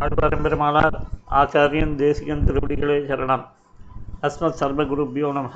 [0.00, 0.42] ஆழ்வாரம்
[1.30, 3.44] ஆச்சாரியன் தேசிகன் திருவடிகளே சரணம்.
[4.22, 5.50] அஸ்மத் சர்வகுருபியோ நம.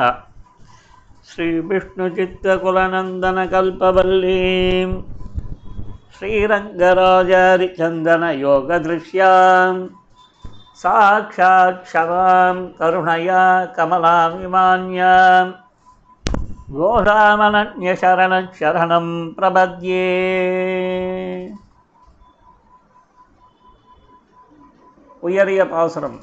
[1.20, 5.04] ஸ்ரீ விஷ்ணு சித்த குலநந்தன கல்பவல்லீம்
[6.14, 9.90] ஸ்ரீரங்கராஜாரி சந்தன யோக திருஷ்யாம்.
[10.72, 13.42] சாட்சாத் கருணையா கருணயா
[13.76, 15.52] கமலாமிமான்யாம்
[16.74, 20.06] கோதாமனன்யசரணம் பிரபத்யே.
[25.22, 26.20] உயரிய பாசுரம்.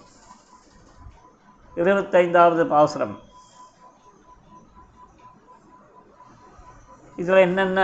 [1.76, 3.20] இருபத்தைந்தாவது பாசுரம்.
[7.16, 7.81] இதில் என்னென்ன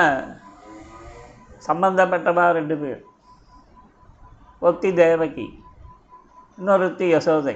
[1.67, 3.05] சம்பந்தப்பட்டவா ரெண்டு பேர்?
[4.59, 5.63] ஒத்தி தேவகி
[6.57, 7.55] இன்னொருத்தி யசோதை.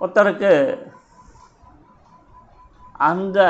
[0.00, 0.52] ஒருத்தருக்கு
[2.92, 3.40] அந்த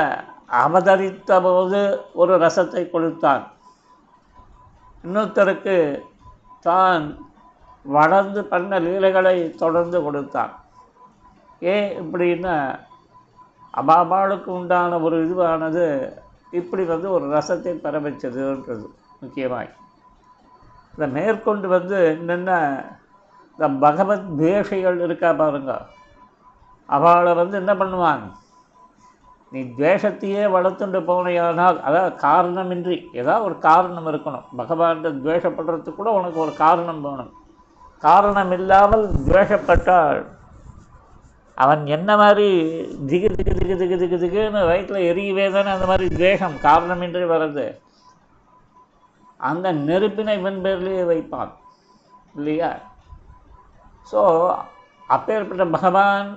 [0.47, 3.51] அவதரித்த போது ஒரு ரசத்தை கொடுத்தான்.
[5.03, 5.75] இன்னொருத்தருக்கு
[6.65, 7.05] தான்
[7.85, 10.53] வளர்ந்து பண்ண லீலைகளை தொடர்ந்து கொடுத்தான்.
[11.59, 12.55] ஏன் இப்படின்னா
[13.73, 15.85] அபாபாளுக்கு உண்டான ஒரு இதுவானது
[16.51, 18.85] இப்படி வந்து ஒரு ரசத்தை பெற வச்சதுன்றது
[19.21, 19.71] முக்கியமாய்.
[20.91, 22.51] இந்த மேற்கொண்டு வந்து என்னென்ன
[23.51, 25.73] இந்த பகவத் பேஷைகள் இருக்கா பாருங்க.
[26.89, 28.25] அவளை வந்து என்ன பண்ணுவாங்க?
[29.51, 34.45] நீ துவேஷத்தையே வளர்த்துண்டு போனையானால் அதாவது காரணமின்றி ஏதாவது ஒரு காரணம் இருக்கணும்.
[34.57, 37.33] பகவான்கிட்ட துவேஷப்படுறதுக்கு கூட உனக்கு ஒரு காரணம் வேணும்.
[37.99, 40.23] காரணம் இல்லாமல் துவேஷப்பட்டால்
[41.57, 42.47] அவன் என்ன மாதிரி
[43.09, 47.65] திகு திகு திகு திகு திகு திகுன்னு வயிற்றில் எரியவே தானே அந்த மாதிரி துவேஷம் காரணமின்றி வர்றது.
[49.37, 51.51] அந்த நெருப்பினை இவன் பேர்லேயே வைப்பான்.
[52.35, 52.71] இல்லையா?
[54.11, 54.21] ஸோ
[55.07, 56.29] அப்பேற்பட்ட பகவான்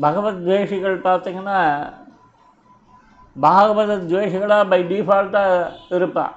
[0.00, 1.58] பகவத்வேஷிகள் பார்த்தீங்கன்னா
[3.36, 6.34] பாகவத துவேஷிகளாக பை டிஃபால்ட்டாக இருப்பான்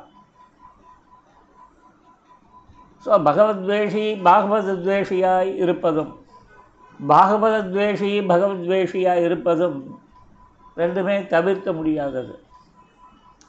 [3.06, 6.12] ஸோ பகவத்வேஷி பாகவத துவேஷியாய் இருப்பதும்
[7.08, 10.00] பாகவத துவேஷி பகவத்வேஷியாய் இருப்பதும்
[10.78, 12.34] ரெண்டுமே தவிர்க்க முடியாதது.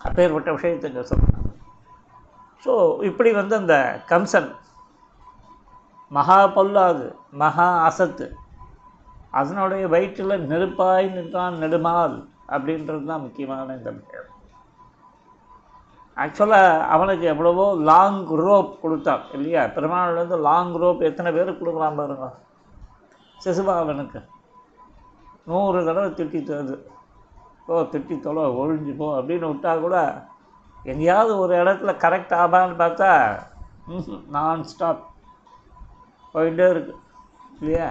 [0.01, 1.45] அப்பேற்பட்ட விஷயத்துக்கு சொல்கிறேன்
[2.65, 4.51] ஸோ இப்படி வந்து அந்த கம்சன்
[6.11, 8.37] மகா பொல்லாது மகா அசத்து
[9.39, 12.17] அதனுடைய வயிற்றில் நெருப்பாய் நின்றான் நெடுமால்
[12.51, 14.35] அப்படின்றது தான் முக்கியமான இந்த விஷயம்
[16.17, 19.63] ஆக்சுவலாக அவனுக்கு எவ்வளவோ லாங் ரோப் கொடுத்தான் இல்லையா?
[19.75, 22.29] பெருமாள்லேருந்து லாங் ரோப் எத்தனை பேர் கொடுக்குறான் பாருங்க?
[23.39, 24.21] சிசுபாலனுக்கு
[25.47, 26.77] நூறு தடவை திட்டி தருது
[27.69, 29.97] ஓ திட்டி தொலை ஒழிஞ்சு போ அப்படின்னு விட்டா கூட
[30.87, 33.13] எங்கேயாவது ஒரு இடத்துல கரெக்ட் ஆகான்னு பார்த்தா
[34.37, 35.03] நான் ஸ்டாப்
[36.35, 36.95] போயிட்டே இருக்கு
[37.59, 37.89] இல்லையா?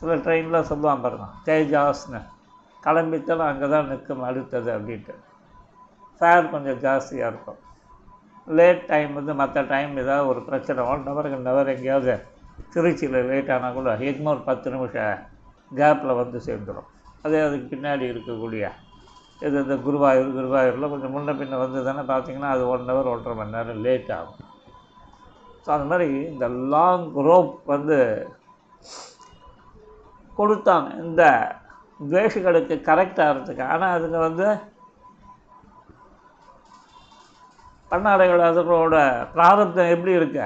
[0.00, 2.20] சில ட்ரெயினில் சொல்லுவான் பாருங்க தேஜாஸ்னு.
[2.82, 5.14] கிளம்பித்தாலும் அங்கே தான் நிற்கும் அடுத்தது அப்படின்ட்டு.
[6.20, 7.58] ஃபேர் கொஞ்சம் ஜாஸ்தியாக இருக்கும்.
[8.58, 12.14] லேட் டைம் வந்து மற்ற டைம் ஏதாவது ஒரு பிரச்சனை ஒன் ஹவர் ரெண்டு ஹவர் எங்கேயாவது
[12.74, 15.20] திருச்சியில் லேட் ஆனால் கூட எக்மோர் பத்து நிமிஷம்
[15.78, 16.88] கேப்பில் வந்து சேர்ந்துடும்
[17.26, 18.64] அதே அதுக்கு பின்னாடி இருக்கக்கூடிய
[19.46, 23.56] இது இந்த குருவாயூர் குருவாயூரில் கொஞ்சம் முன்ன பின்ன வந்து தானே பார்த்தீங்கன்னா அது ஒன் ஹவர் ஒன்றரை மணி
[23.56, 24.42] நேரம் லேட் ஆகும்.
[25.64, 27.98] ஸோ அந்த மாதிரி இந்த லாங் ரோப் வந்து
[30.38, 30.88] கொடுத்தாங்க.
[31.04, 31.22] இந்த
[32.00, 34.46] துவேஷிகளுக்கு கரெக்ட் ஆகிறதுக்கு ஆனால் அதுங்க வந்து
[37.90, 38.96] பன்னாடைகள் அதுகளோட
[39.36, 40.40] பிராரப்தம் எப்படி இருக்க?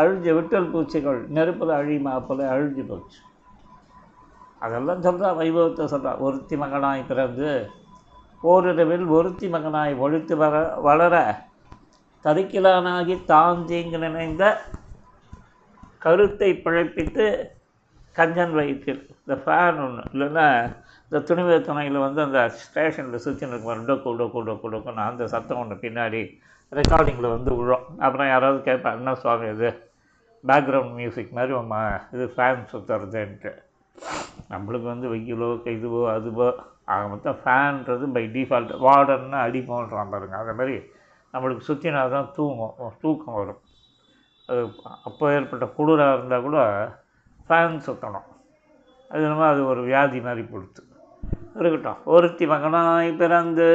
[0.00, 3.18] அழிஞ்ச விட்டல் பூச்சிகள் நெருப்பில் அழியுமா போல அழிஞ்சு போச்சு.
[4.64, 7.50] அதெல்லாம் சொல்கிறா வைபவத்தை சொல்கிறான் ஒருத்தி மகனாய் பிறந்து
[8.50, 11.14] ஓரிரவில் ஒருத்தி மகனாய் ஒழித்து வர வளர
[12.24, 14.44] தரிக்கிலானாகி தான் தீங்கு நினைந்த
[16.04, 17.26] கருத்தை பிழைப்பித்து
[18.16, 20.46] கஞ்சன் வயிற்றில் இந்த ஃபேன் ஒன்று இல்லைன்னா
[21.06, 25.76] இந்த துணிவு துணையில் வந்து அந்த ஸ்டேஷனில் சுற்றி இருக்கும் டொக்கு டொக்கு டொக்கு டொக்குன்னு அந்த சத்தம் ஒன்று
[25.84, 26.22] பின்னாடி
[26.78, 27.84] ரெக்கார்டிங்கில் வந்து விழும்.
[28.04, 29.70] அப்புறம் யாராவது கேட்பேன் என்ன சுவாமி இது?
[30.44, 31.80] பேக்ரவுண்ட் மியூசிக் மாதிரி உமா
[32.14, 33.52] இது ஃபேன் சுற்றுறதுன்ட்டு
[34.52, 36.48] நம்மளுக்கு வந்து வெயிலோ இதுவோ அதுவோ
[36.94, 40.36] ஆக மொத்தம் ஃபேன்றது பை டிஃபால்ட் வார்டர்னு அடிப்போன்றான் பாருங்க.
[40.42, 40.76] அந்த மாதிரி
[41.34, 43.62] நம்மளுக்கு சுற்றினா தான் தூங்கும் தூக்கம் வரும்.
[44.48, 44.62] அது
[45.08, 46.58] அப்போ ஏற்பட்ட குளிராக இருந்தால் கூட
[47.48, 48.28] ஃபேன் சுற்றணும்
[49.08, 50.82] அது நம்ம அது ஒரு வியாதி மாதிரி கொடுத்து
[51.54, 52.04] இருக்கட்டும்.
[52.04, 53.68] ஒருத்தி மகனாய் பிறந்து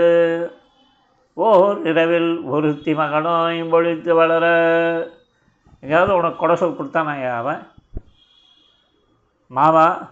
[1.33, 4.45] ஓர் இரவில் ஒருத்தி மகனாய் பொழித்து வளர.
[5.79, 7.67] எங்கேயாவது உனக்கு கொடை சொல் கொடுத்தானா அவன்?
[9.47, 10.07] மாமா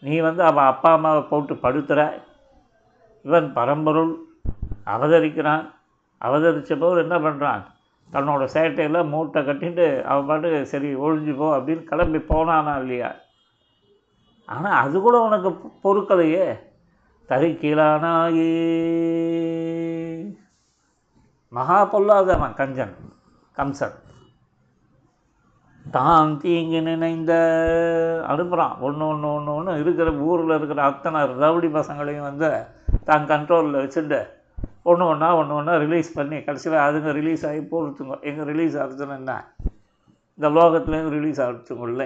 [0.00, 2.22] நீ வந்து அவன் அப்பா அம்மாவை போட்டு படுத்துற.
[3.22, 4.16] இவன் பரம்பொருள்.
[4.86, 5.70] அவதரிக்கிறான்.
[6.20, 7.64] அவதரித்த போது என்ன பண்ணுறான்
[8.12, 13.10] தன்னோட சேட்டையில் மூட்டை கட்டிட்டு அவன் பாட்டு சரி ஒழிஞ்சு போ அப்படின்னு கிளம்பி போனானா இல்லையா?
[14.48, 15.50] ஆனால் அது கூட உனக்கு
[15.84, 16.46] பொறுக்கலையே.
[17.30, 18.52] தரிக்கீழானாயே
[21.52, 22.94] மகா பொல்லாதவன் கஞ்சன்
[23.56, 23.96] கம்சன்.
[25.86, 27.32] தான் தீங்கு நினைந்த
[28.30, 32.50] அனுப்புகிறான் ஒன்று ஒன்று ஒன்று ஒன்று இருக்கிற ஊரில் இருக்கிற அத்தனை ரவுடி பசங்களையும் வந்து
[33.08, 34.20] தான் கண்ட்ரோலில் வச்சுட்டு
[34.86, 39.32] ஒன்று ஒன்றா ஒன்று ஒன்றா ரிலீஸ் பண்ணி கடைசியில் அதுங்க ரிலீஸ் ஆகி போடுத்துங்க எங்கே ரிலீஸ் ஆகுதுன்னு என்ன?
[40.38, 42.04] இந்த லோகத்துலேருந்து ரிலீஸ் ஆகுதுங்கல்ல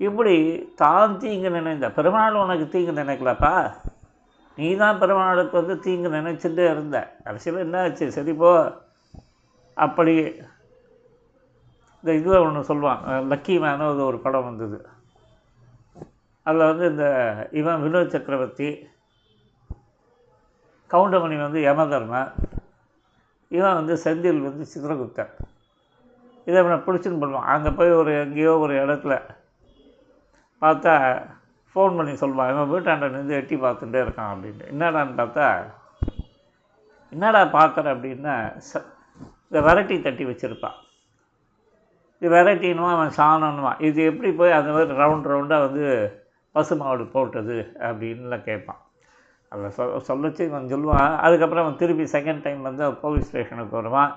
[0.00, 0.34] இப்படி
[0.74, 3.52] தான் தீங்கு நினைந்த பெருமாள் உனக்கு தீங்கு நினைக்கலப்பா?
[4.58, 6.96] நீ தான் பெருமாளுக்கு வந்து தீங்கு நினச்சிட்டே இருந்த.
[7.24, 8.12] கடைசியில் என்ன ஆச்சு?
[8.12, 8.50] சரி போ.
[9.76, 10.14] அப்படி
[12.00, 13.00] இந்த இதில் ஒன்று சொல்லுவான்.
[13.32, 14.78] லக்கி மேனோ அது ஒரு படம் வந்தது.
[16.42, 17.06] அதில் வந்து இந்த
[17.52, 18.68] இவன் வினோத் சக்கரவர்த்தி
[20.92, 22.30] கவுண்டமணி வந்து யமதர்மன்
[23.56, 25.32] இவன் வந்து செந்தில் வந்து சித்திரகுப்தன்.
[26.46, 29.14] இதை அவனை பிடிச்சின்னு பண்ணுவான் அங்கே போய் ஒரு எங்கேயோ ஒரு இடத்துல
[30.62, 30.94] பார்த்தா
[31.70, 32.50] ஃபோன் பண்ணி சொல்லுவான்.
[32.52, 35.46] இவன் வீட்டாண்ட நின்று எட்டி பார்த்துட்டே இருக்கான் அப்படின்ட்டு என்னடான்னு பார்த்தா
[37.12, 38.34] என்னடா பார்க்குற அப்படின்னா
[38.68, 38.82] ச
[39.48, 40.78] இந்த வெரைட்டி தட்டி வச்சுருப்பான்.
[42.22, 43.80] இது வெரைட்டின்னுவான் அவன் சாணன்னுவான்.
[43.88, 45.84] இது எப்படி போய் அந்த மாதிரி ரவுண்ட் ரவுண்டாக வந்து
[46.54, 47.56] பசுமாடு போட்டது
[47.86, 48.80] அப்படின்லாம் கேட்பான்.
[49.56, 51.12] அதை சொல் சொல்லச்சு இவன் சொல்லுவான்.
[51.26, 54.12] அதுக்கப்புறம் அவன் திருப்பி செகண்ட் டைம் வந்து போலீஸ் ஸ்டேஷனுக்கு வருவான்.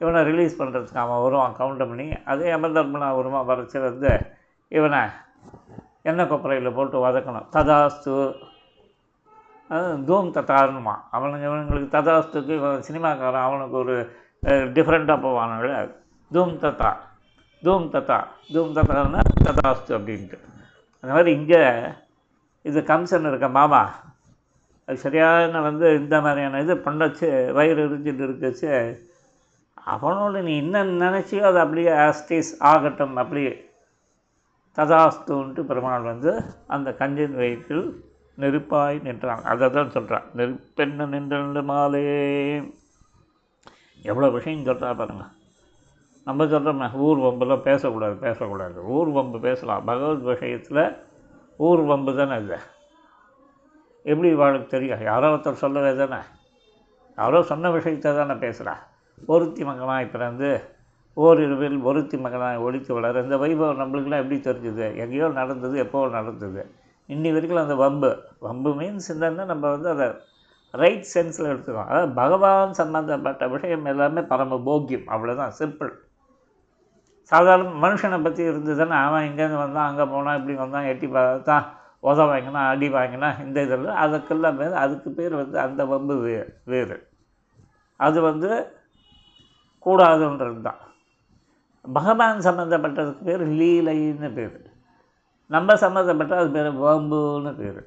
[0.00, 2.06] இவனை ரிலீஸ் பண்ணுறதுக்கு அவன் வருவான் கவுண்டர் பண்ணி.
[2.32, 4.10] அதே அமர்தர்மனா வருவான் வரைச்சி வந்து
[4.78, 5.02] இவனை
[6.10, 7.46] எண்ணெய் கொப்பரையில் போட்டு வதக்கணும்.
[7.56, 8.16] ததாஸ்து.
[10.08, 13.94] தூம் தத்தாருமா அவனுங்க இவனுங்களுக்கு ததாஸ்துக்கு இவன் சினிமாக்காரன் அவனுக்கு ஒரு
[14.76, 15.72] டிஃப்ரெண்ட்டாக போவானுங்கள.
[16.30, 16.90] தூம் தத்தா
[17.62, 18.18] தூம் தத்தா
[18.54, 20.38] தூம் தத்தான்னா ததாஸ்து அப்படின்ட்டு.
[21.00, 21.62] அந்த மாதிரி இங்கே
[22.68, 23.82] இது கம்சன் இருக்க மாமா.
[24.86, 28.72] அது சரியான வந்து இந்த மாதிரியான இது பண்ணச்சு வயிறு எரிஞ்சிட்டு இருக்கச்சு.
[29.92, 33.54] அவனோட நீ என்ன நினச்சியோ அது அப்படியே ஆஸ்டிஸ் ஆகட்டும் அப்படியே.
[34.76, 36.32] ததாஸ்துன்ட்டு பெருமாள் வந்து
[36.66, 37.86] அந்த கஞ்சின் வயிற்றில்
[38.38, 39.42] நெருப்பாய் நின்றான்.
[39.42, 42.04] அதை தான் சொல்கிறான் நெருப்பெண்ண நின்று மாலே.
[44.02, 45.32] எவ்வளோ விஷயம் சொல்கிறா பாருங்கள்
[46.24, 48.84] நம்ம சொல்கிறோமே ஊர் வம்புலாம் பேசக்கூடாது பேசக்கூடாது.
[48.84, 49.84] ஊர் வம்பு பேசலாம்.
[49.84, 50.84] பகவத் விஷயத்தில்
[51.56, 52.58] ஊர் வம்பு தானே இல்லை
[54.04, 55.02] எப்படி இவாளுக்கு தெரியும்?
[55.10, 56.20] யாரோ ஒருத்தர் சொல்லவே தானே?
[57.18, 58.74] யாரோ சொன்ன விஷயத்தை தானே பேசுகிறா
[59.32, 60.48] ஒருத்தி மகனாய் பிறந்து
[61.16, 63.20] ஓரிரவில் ஒருத்தி மகனாய் ஒழித்து வளர.
[63.22, 64.86] இந்த வைபவம் நம்மளுக்குலாம் எப்படி தெரிஞ்சுது?
[65.02, 66.62] எங்கேயோ நடந்தது எப்போ நடந்தது?
[67.08, 68.10] இன்னி வரைக்கும் அந்த வம்பு.
[68.46, 70.06] வம்பு மீன்ஸ் என்னன்னா நம்ம வந்து அதை
[70.82, 75.06] ரைட் சென்ஸில் எடுத்துக்கோம் அதாவது பகவான் சம்மந்தப்பட்ட விஷயம் எல்லாமே பரம போக்கியம்.
[75.14, 75.92] அவ்வளோதான் சிம்பிள்
[77.32, 81.66] சாதாரண மனுஷனை பற்றி இருந்ததுன்னா அவன் இங்கேருந்து வந்தான் அங்கே போனான் இப்படி வந்தான் எட்டி பார்த்தான்.
[82.04, 86.34] உத வாங்கினா அடி வாங்கினா இந்த இதெல்லாம் அதுக்கெல்லாம் பேர் அதுக்கு பேர் வந்து அந்த வம்பு வே
[86.72, 86.96] வேறு.
[88.00, 88.50] அது வந்து
[89.86, 90.80] கூடாதுன்றது தான்.
[91.84, 94.58] பகவான் சம்மந்தப்பட்டதுக்கு பேர் லீலைன்னு பேர்.
[95.50, 97.82] நம்ம சம்மந்தப்பட்ட அது பேர் வம்புன்னு பேர்.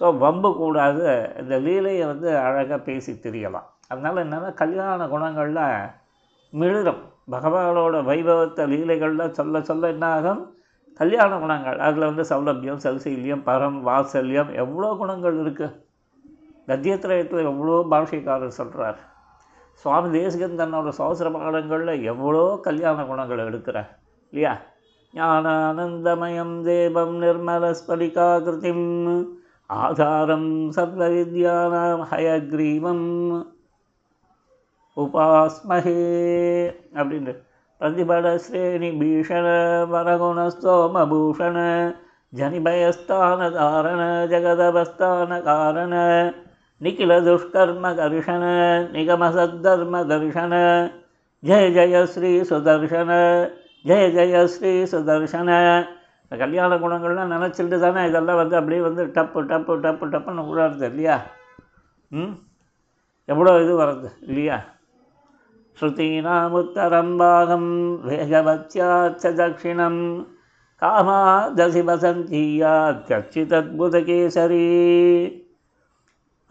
[0.00, 1.04] ஸோ வம்பு கூடாது.
[1.40, 3.68] இந்த லீலையை வந்து அழகாக பேசி தெரியலாம்.
[3.88, 5.64] அதனால் என்னென்னா கல்யாண குணங்களில்
[6.52, 7.02] மிளிரும்.
[7.30, 10.42] பகவானோட வைபவத்தை லீலைகளில் சொல்ல சொல்ல என்ன ஆகும்
[10.98, 11.78] கல்யாண குணங்கள்.
[11.78, 15.78] அதில் வந்து சௌலபியம் சல்சீல்யம் பரம் வாத்சல்யம் எவ்வளோ குணங்கள் இருக்குது
[16.66, 18.98] கத்தியத்திரயத்தில் எவ்வளோ பாஷைக்காரர் சொல்கிறார்
[19.74, 23.88] சுவாமி தேசிகன் தன்னோட சோசர பாடங்களில் எவ்வளோ கல்யாண குணங்கள் எடுக்கிறார்
[24.32, 24.52] இல்லையா?
[25.14, 28.86] ஞானானந்தமயம் தேவம் நிர்மலஸ்பலிகாகிருதிம்
[29.66, 33.08] ஆதாரம் சர்வவித்யானாம் ஹயக்ரீவம்
[34.96, 35.98] உபாஸ்மஹே.
[36.94, 37.34] அப்படின்ட்டு.
[37.82, 39.46] பிரதிபடஸ்ரேணி பீஷண
[39.92, 41.58] வரகுணஸ்தோமபூஷண
[42.32, 45.94] ஜனிபயஸ்தானதாரண ஜெகதபஸ்தான காரண
[46.80, 48.44] நிகில துஷ்கர்ம கர்ஷண
[48.92, 50.54] நிகமசத்தர்ம தர்ஷன
[51.42, 53.10] ஜெய ஜெய ஸ்ரீ சுதர்ஷன
[53.84, 55.50] ஜெய ஜெய ஸ்ரீ சுதர்ஷன
[56.22, 61.16] இந்த கல்யாண குணங்கள்லாம் நினச்சிட்டு தானே இதெல்லாம் வந்து அப்படியே வந்து டப்பு டப்பு டப்பு டப்புன்னு விழாருது இல்லையா?
[62.10, 62.32] ம்?
[63.28, 64.58] எவ்வளோ இது வர்றது இல்லையா?
[65.82, 70.28] ஸ்ருதீனாமுத்தரம் பாகம் வேகவத்யாச்ச தட்சிணம்
[70.82, 74.68] காமாதசி வசந்தீயாத்யச்சிதத்புதகேசரி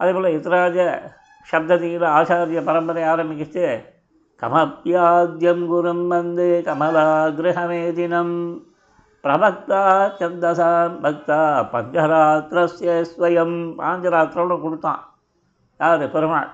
[0.00, 1.08] அதேபோல் இத்ராஜ
[1.48, 3.80] சப்ததியில் ஆச்சாரிய பரம்பரை ஆரம்பிக்கிச்சு
[4.42, 8.60] கமப்பியாத்யம் குரும் வந்து வந்தே கமலாகிரகமேதினம்
[9.24, 15.02] பிரபக்தா சந்தசாம் பக்தா பஞ்சராத்திரஸ்ய ஸ்வயம் பாஞ்சராத்திரம்னு கொடுத்தான்
[15.80, 16.50] யார் பெருமாள்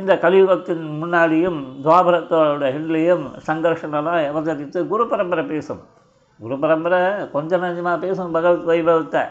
[0.00, 5.80] இந்த கலியுகத்தின் முன்னாடியும் துவாபரத்தோட ஹிண்ட்லேயும் சங்கர்ஷனெல்லாம் அவதரித்து குரு பரம்பரை பேசும்.
[6.40, 9.24] குரு பரம்பரை கொஞ்சம் நஞ்சமாக பேசும் பகவத் வைபவத்தை.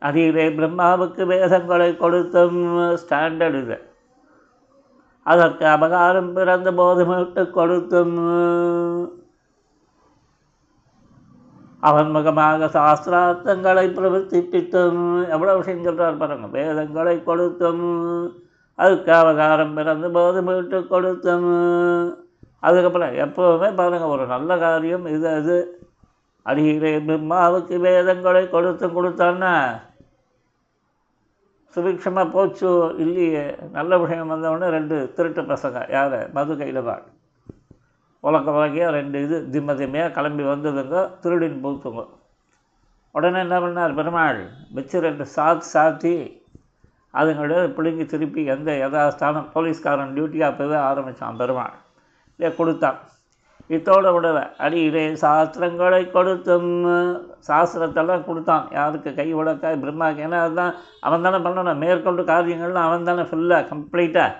[0.00, 3.78] அதிலே பிரம்மாவுக்கு வேதங்களை கொடுத்தும் ஸ்டாண்டர்டு இது.
[5.22, 8.16] அதற்கு அபகாரம் பிறந்த போதுமிட்டு கொடுத்தும்
[11.80, 15.28] அவன் முகமாக சாஸ்திரார்த்தங்களை பிரவர்த்திப்பித்தும்.
[15.28, 16.46] எவ்வளோ விஷயம் சொல்கிறார் பாருங்க.
[16.46, 17.84] வேதங்களை கொடுத்தும்.
[18.74, 21.50] அதுக்கு அவகாரம் பிறந்து போது மீட்டு கொடுத்தும்.
[22.60, 25.58] அதுக்கப்புறம் எப்போவுமே பாருங்கள் ஒரு நல்ல காரியம் இது அது.
[26.42, 29.52] அடிகளே பிரம்மாவுக்கு வேதங்களை கொடுத்து கொடுத்தான்னா
[31.76, 33.56] சுபிக்ஷமாக போச்சு இல்லையே.
[33.72, 36.18] நல்ல விஷயம் வந்தவொடனே ரெண்டு திருட்டு பசங்க யார்?
[36.32, 37.04] மது கைலவாள்
[38.20, 42.02] உலக வகையாக ரெண்டு இது திம்ம திம்மையாக கிளம்பி வந்ததுங்க திருடின் பூத்துங்க.
[43.14, 44.40] உடனே என்ன பண்ணார் பெருமாள்
[44.76, 46.16] வச்சு ரெண்டு சாத் சாத்தி
[47.18, 51.76] அதுங்களோட பிள்ளைங்க திருப்பி எந்த யதாஸ்தானம் போலீஸ்காரன் டியூட்டியாக போய் ஆரம்பித்தான் பெருமாள்.
[52.38, 52.98] இல்லை கொடுத்தான்.
[53.76, 56.68] இத்தோட விடலை அடியிலே சாஸ்திரங்களை கொடுத்தும்.
[57.48, 58.66] சாஸ்திரத்தெல்லாம் கொடுத்தான்.
[58.78, 60.74] யாருக்கு கை உடக்க பிரம்மாக்கு ஏன்னா அதுதான்
[61.06, 61.82] அவன் தானே பண்ணணும்.
[61.84, 64.30] மேற்கொண்டு காரியங்கள்லாம் அவன் தானே ஃபுல்லாக கம்ப்ளீட்டாக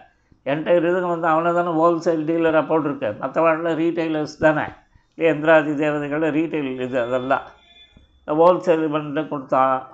[0.48, 4.66] என்கிட்ட இதுக்கு வந்து அவனை தானே ஹோல்சேல் டீலராக போட்டிருக்கு மற்றவாழ்ல ரீட்டைலர்ஸ் தானே.
[5.18, 7.46] எந்திராதி தேவதைகள் ரீட்டைல் இது அதெல்லாம்.
[8.26, 9.88] ஹோல்சேல் பண்ணிட்டு கொடுத்தான்.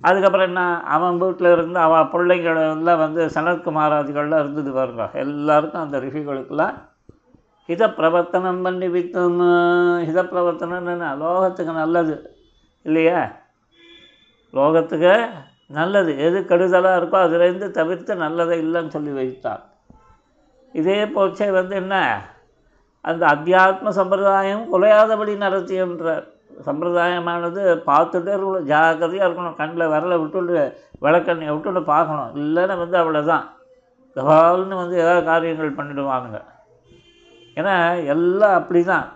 [0.00, 0.62] அதுக்கப்புறம் என்ன?
[0.82, 5.10] அவன் வீட்டில் இருந்து அவன் பிள்ளைங்களெல்லாம் வந்து சனத்குமாராதிகள்லாம் இருந்தது பாருங்க.
[5.12, 6.74] எல்லாருக்கும் அந்த ரிஷிகளுக்கெல்லாம்
[7.68, 9.40] ஹித பிரவர்த்தனம் பண்ணி வித்தம்
[10.08, 12.36] ஹித பிரவர்த்தனம் என்ன லோகத்துக்கு நல்லது.
[12.82, 13.32] இல்லையா?
[14.52, 15.28] லோகத்துக்கு
[15.70, 19.62] நல்லது எது கெடுதலாக இருக்கோ அதுலேருந்து தவிர்த்து நல்லதை இல்லைன்னு சொல்லி வைத்தான்
[20.74, 21.96] இதே போச்சே வந்து என்ன?
[23.04, 26.14] அந்த அத்தியாத்ம சம்பிரதாயம் குலையாதபடி நடத்தியன்ற
[26.66, 30.54] சம்பிரதாயமானது பார்த்துட்டே இருக்கணும் ஜாக்கிரதையாக இருக்கணும் கண்ணில் விரலை விட்டுட்டு
[31.04, 32.30] விளக்கண்ணியை விட்டுட்டு பார்க்கணும்.
[32.42, 33.44] இல்லைன்னா வந்து அவ்வளோதான்
[34.16, 36.40] கபால்னு வந்து ஏதாவது காரியங்கள் பண்ணிவிடுவானுங்க
[37.56, 37.74] ஏன்னா
[38.14, 39.06] எல்லாம் அப்படி தான்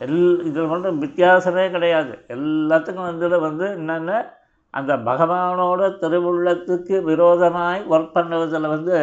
[0.00, 2.12] எல் இதில் மட்டும் வித்தியாசமே கிடையாது.
[2.34, 4.12] எல்லாத்துக்கும் வந்து வந்து என்னென்ன?
[4.74, 8.96] அந்த பகவானோட திருவுள்ளத்துக்கு விரோதமாய் ஒர்க் பண்ணுவதில் வந்து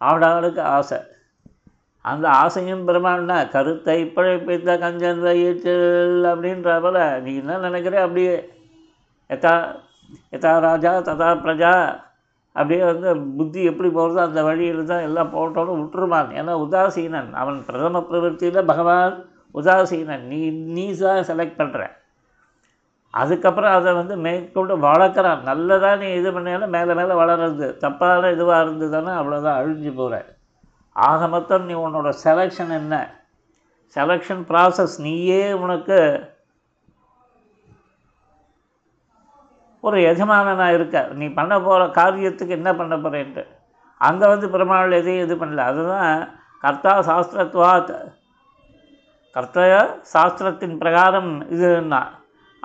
[0.00, 0.98] ஆடாளுக்கு ஆசை.
[2.04, 7.94] அந்த ஆசையும் பெருமாள்னா கருத்தை பிழைப்பித்த கஞ்சன் வயிற்றில் அப்படின்ற போல் நீ என்ன நினைக்கிற?
[8.06, 8.34] அப்படியே
[9.30, 9.52] எத்தா
[10.36, 11.72] எதா ராஜா ததா பிரஜா
[12.56, 13.08] அப்படியே வந்து
[13.38, 17.30] புத்தி எப்படி போகிறதோ அந்த வழியில் தான் எல்லாம் போட்டோன்னு விட்டுருமான் ஏன்னா உதாசீனன்.
[17.42, 19.14] அவன் பிரதம பிரவருத்தியில் பகவான்
[19.54, 20.24] உதாசீனன்.
[20.32, 20.40] நீ
[20.76, 21.82] நீ தான் செலக்ட் பண்ணுற
[23.22, 25.42] அதுக்கப்புறம் அதை வந்து மேற்கொண்டு வளர்க்குறான்.
[25.48, 30.14] நல்லதாக நீ இது பண்ணாலும் மேலே மேலே வளருது தப்பான இதுவாக இருந்ததுன்னா அவ்வளோதான் அழிஞ்சு போகிற
[30.92, 32.94] ஆக மொத்தம் நீ உன்னோட செலெக்ஷன் என்ன?
[33.96, 35.98] செலெக்ஷன் ப்ராசஸ் நீயே உனக்கு
[39.80, 40.98] ஒரு எஜமானனாக இருக்க.
[41.20, 43.44] நீ பண்ண போகிற காரியத்துக்கு என்ன பண்ண போகிறேன்ட்டு
[44.00, 45.64] அங்கே வந்து பெருமாள் எதையும் இது பண்ணல.
[45.70, 46.12] அதுதான்
[46.64, 47.94] கர்த்தா சாஸ்திரத்வாத்
[49.36, 49.64] கர்த்தா
[50.12, 52.02] சாஸ்திரத்தின் பிரகாரம் இதுன்னா.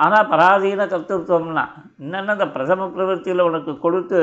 [0.04, 1.64] ஆனால் பராதீன கர்த்தத்துவம்னா
[2.04, 4.20] என்னென்ன இந்த பிரதம பிரவൃத்தியில் உனக்கு கொடுத்து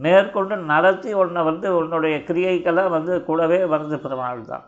[0.00, 4.64] மேற்கொண்டு நடத்தி உன்னை வந்து உன்னுடைய கிரியைக்கெல்லாம் வந்து கூடவே வருது பெருமாள் தான்.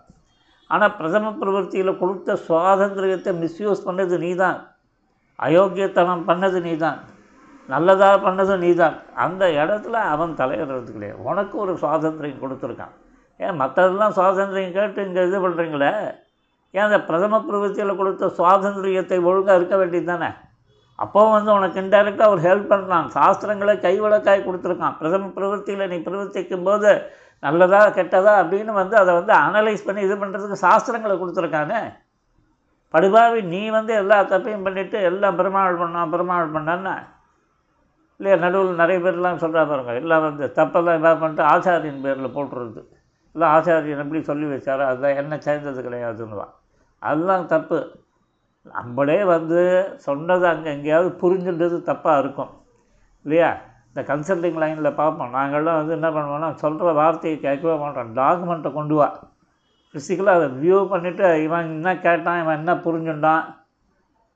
[0.71, 4.59] ஆனால் பிரதம பிரவൃத்தியில் கொடுத்த சுவாதந்திரியத்தை மிஸ்யூஸ் பண்ணது நீ தான்
[5.39, 7.01] அயோக்கியத்தனம் பண்ணது நீ தான்
[7.69, 12.95] நல்லதாக பண்ணது நீ தான் அந்த இடத்துல அவன் தலையிடுறது கிடையாது உனக்கு ஒரு சுவாதந்திரம் கொடுத்துருக்கான்.
[13.41, 15.93] ஏன் மற்றதெல்லாம் சுவாதந்திரம் கேட்டு இங்கே இது பண்ணுறீங்களே
[16.77, 20.31] ஏன் அந்த பிரதம பிரவೃத்தியில் கொடுத்த சுவாதந்திரியத்தை ஒழுங்காக இருக்க வேண்டியது தானே
[21.05, 24.97] அப்போ வந்து உனக்கு இன்டைரக்டாக அவர் ஹெல்ப் பண்ணுறான் சாஸ்திரங்களை கைவிளக்காய் கொடுத்துருக்கான்.
[25.01, 26.91] பிரதம பிரவர்த்தியில் நீ பிரவர்த்திக்கும் போது
[27.47, 31.81] நல்லதா கெட்டதா அப்படின்னு வந்து அதை வந்து அனலைஸ் பண்ணி இது பண்ணுறதுக்கு சாஸ்திரங்களை கொடுத்துருக்கானே?
[32.95, 36.95] படுபாவி நீ வந்து எல்லா தப்பையும் பண்ணிவிட்டு எல்லாம் பெருமாள் பண்ணான் பெருமாள் பண்ணான்னா?
[38.21, 39.95] இல்லையா நடுவில் நிறைய பேர்லாம் சொல்கிறா பாருங்க.
[40.03, 42.83] எல்லாம் வந்து தப்பெல்லாம் இதாக பண்ணிட்டு ஆச்சாரியன் பேரில் போட்டுறது.
[43.35, 44.85] இல்லை ஆச்சாரியன் எப்படி சொல்லி வச்சாரோ?
[44.91, 46.55] அதுதான் என்ன சேர்ந்தது கிடையாதுன்னுவான்.
[47.09, 47.79] அதெல்லாம் தப்பு.
[48.77, 49.61] நம்மளே வந்து
[50.07, 52.53] சொன்னது அங்கே எங்கேயாவது புரிஞ்சுன்றது தப்பாக இருக்கும்.
[53.25, 53.51] இல்லையா?
[53.89, 55.35] இந்த கன்சல்டிங் லைனில் பார்ப்போம்.
[55.39, 58.15] நாங்கள்லாம் வந்து என்ன பண்ணுவோம்னா சொல்கிற வார்த்தையை கேட்கவே மாட்டோம்.
[58.21, 59.09] டாக்குமெண்ட்டை கொண்டு வா.
[59.95, 63.45] ஃபிசிக்கலாக அதை வியூ பண்ணிவிட்டு இவன் என்ன கேட்டான் இவன் என்ன புரிஞ்சுட்டான்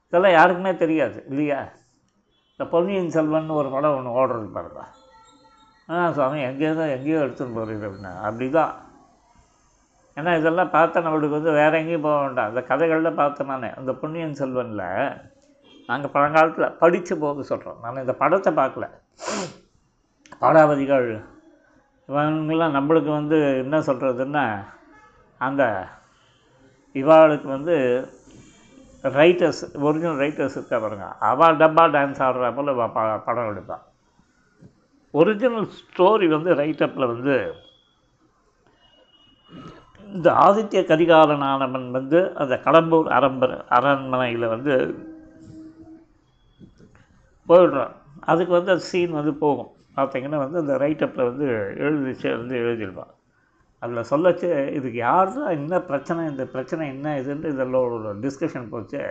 [0.08, 1.60] இதெல்லாம் யாருக்குமே தெரியாது இல்லையா?
[2.52, 4.82] இந்த பொன்னியின் செல்வன் ஒரு படம் ஒன்று ஓடுறது பாருங்க.
[5.88, 8.12] ஆ சுவாமி எங்கேயோ எங்கேயோ எடுத்துன்னு போகிறீங்க அப்படின்னா.
[8.28, 8.72] அப்படி தான்
[10.18, 12.48] ஏன்னா இதெல்லாம் பார்த்தா நம்மளுக்கு வந்து வேறு எங்கேயும் போக வேண்டாம்.
[12.48, 13.74] அந்த கதைகளில் பார்த்தேன் நான்.
[13.74, 14.86] அந்த பொன்னியின் செல்வனில்
[15.88, 18.86] நாங்கள் பழங்காலத்தில் படித்த போது சொல்கிறோம் நான் இந்த படத்தை பார்க்கல.
[20.40, 21.08] பாடாவதிகள்
[22.08, 24.44] இவங்கெல்லாம் நம்மளுக்கு வந்து என்ன சொல்கிறதுன்னா
[25.40, 25.62] அந்த
[26.94, 27.76] இவாளுக்கு வந்து
[29.02, 31.08] ரைட்டர்ஸ் ஒரிஜினல் ரைட்டர்ஸ் இருக்கா பாருங்க.
[31.30, 32.86] அவள் டப்பா டான்ஸ் ஆடுற போல் ப
[33.26, 33.84] படம் எடுப்பாள்
[35.14, 37.36] ஒரிஜினல் ஸ்டோரி வந்து ரைட்டப்பில் வந்து
[40.14, 44.74] இந்த ஆதித்ய கரிகாலனானவன் வந்து அந்த கடம்பூர் அரம்பர் அரண்மனையில் வந்து
[47.48, 47.92] போயிடுறான்.
[48.30, 49.70] அதுக்கு வந்து அந்த சீன் வந்து போகும்.
[49.96, 51.46] பார்த்தீங்கன்னா வந்து அந்த ரைட்டப்பில் வந்து
[51.86, 53.12] எழுதிச்சு வந்து எழுதிடுவான்
[53.82, 59.02] அதில் சொல்லச்சு இதுக்கு யார் தான் என்ன பிரச்சனை இந்த பிரச்சனை என்ன இதுன்ட்டு இதில் ஒரு டிஸ்கஷன் போச்சு.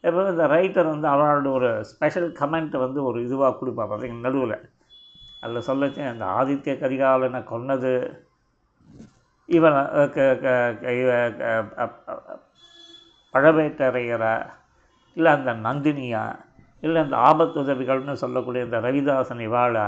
[0.00, 4.56] எப்போ இந்த ரைட்டர் வந்து அவளோட ஒரு ஸ்பெஷல் கமெண்ட்டை வந்து ஒரு இதுவாக கொடுப்பா பார்த்தீங்கன்னா நடுவில்.
[5.40, 7.92] அதில் சொல்லச்சு அந்த ஆதித்ய கரிகாலனை கொன்னது
[9.48, 9.78] இவன்
[10.14, 12.40] க- க- இவ- க-
[13.34, 14.34] பழவேட்டரையரா
[15.16, 16.24] இல்லை அந்த நந்தினியா
[16.82, 19.86] இல்லை இந்த ஆபத்து உதவிகள்னு சொல்லக்கூடிய இந்த ரவிதாசன் இவாளா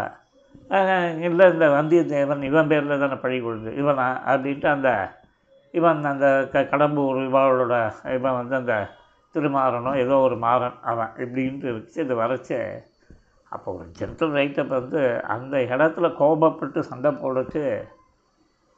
[1.20, 4.90] இல்லை இந்த வந்தியத்தேவன் இவன் பேரில் தானே பழி கொடுது இவனா அப்படின்ட்டு அந்த
[5.74, 7.74] இவன் அந்த க கடம்பூர் இவாளோட
[8.14, 8.74] இவன் வந்து அந்த
[9.34, 12.58] திருமாறனோ ஏதோ ஒரு மாறன் அவன் இப்படின்ட்டு வச்சு இதை வரைச்சி.
[13.52, 17.64] அப்போ ஒரு ஜென்ரல் ரைட்டர் வந்து அந்த இடத்துல கோபப்பட்டு சண்டை போடுறதுக்கு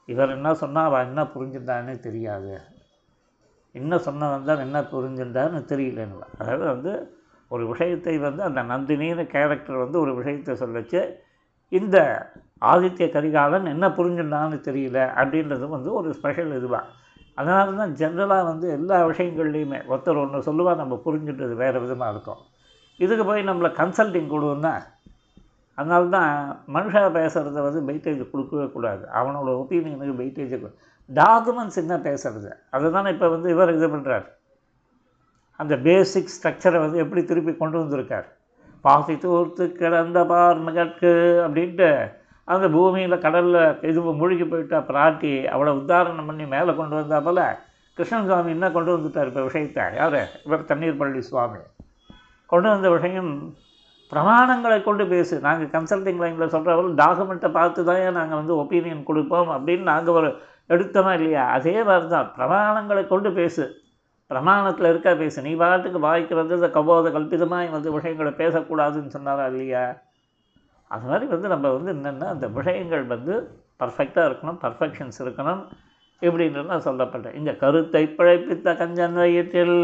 [0.08, 2.52] இவர் என்ன சொன்னால் அவன் என்ன புரிஞ்சிருந்தான்னு தெரியாது.
[3.74, 6.26] என்ன சொன்ன வந்தால் என்ன புரிஞ்சுட்டான்னு தெரியலன்னு.
[6.38, 6.92] அதாவது வந்து
[7.50, 11.00] ஒரு விஷயத்தை வந்து அந்த நந்தினின்னு கேரக்டர் வந்து ஒரு விஷயத்தை சொல்லிச்சு
[11.72, 11.96] இந்த
[12.62, 16.86] ஆதித்ய கரிகாலன் என்ன புரிஞ்சுட்டான்னு தெரியல அப்படின்றது வந்து ஒரு ஸ்பெஷல் இதுவாக
[17.34, 22.40] அதனால தான் ஜென்ரலாக வந்து எல்லா விஷயங்கள்லையுமே ஒருத்தர் ஒன்று சொல்லுவாள் நம்ம புரிஞ்சுட்டது வேறு விதமாக இருக்கும்.
[23.00, 24.72] இதுக்கு போய் நம்மளை கன்சல்டிங் கொடுன்னா
[25.78, 26.30] அதனால தான்
[26.76, 29.04] மனுஷன் பேசுகிறத வந்து வெயிட்டேஜ் கொடுக்கவே கூடாது.
[29.18, 30.54] அவனோட ஒப்பீனியனுக்கு வெயிட்டேஜ்
[31.10, 34.26] டாக்குமெண்ட்ஸ் என்ன பேசுகிறது அதை தானே இப்போ வந்து இவர் இது பண்ணுறார்
[35.60, 38.26] அந்த பேசிக் ஸ்ட்ரக்சரை வந்து எப்படி திருப்பி கொண்டு வந்திருக்கார்?
[38.84, 41.12] பாசி தூர்த்து கிடந்த பார் மகட்கு
[41.44, 41.88] அப்படின்ட்டு
[42.48, 47.42] அந்த பூமியில் கடலில் இது மூழ்கி போயிட்டா பிராட்டி அவளை உத்தாரணம் பண்ணி மேலே கொண்டு வந்தா போல்
[47.98, 49.84] கிருஷ்ணன் சுவாமி என்ன கொண்டு வந்துட்டார் இப்போ விஷயத்தை?
[50.00, 50.20] யார்?
[50.46, 51.60] இவர் தண்ணீர் பள்ளி சுவாமி.
[52.52, 53.32] கொண்டு வந்த விஷயம்
[54.12, 55.34] பிரமாணங்களை கொண்டு பேசு.
[55.46, 60.30] நாங்கள் கன்சல்டிங் லைனில் சொல்கிறவர்கள் டாக்குமெண்ட்டை பார்த்து தான் நாங்கள் வந்து ஒப்பீனியன் கொடுப்போம் அப்படின்னு நாங்கள் ஒரு
[60.74, 61.44] எடுத்தோமா இல்லையா?
[61.56, 63.64] அதே மாதிரி தான் பிரமாணங்களை கொண்டு பேசு.
[64.30, 65.38] பிரமாணத்தில் இருக்கா பேசு.
[65.42, 69.84] நீ பாட்டுக்கு வாய்க்கு வந்து இந்த கபோத கல்பிதமாக வந்து விஷயங்களை பேசக்கூடாதுன்னு சொன்னாரா இல்லையா?
[70.90, 73.34] அது மாதிரி வந்து நம்ம வந்து என்னென்னா அந்த விஷயங்கள் வந்து
[73.82, 75.62] பர்ஃபெக்டாக இருக்கணும் பர்ஃபெக்ஷன்ஸ் இருக்கணும்
[76.22, 77.36] இப்படின்றலாம் சொல்லப்பட்டேன்.
[77.40, 79.76] இந்த கருத்தை பிழைப்பித்த கஞ்சன் வயிற்றில்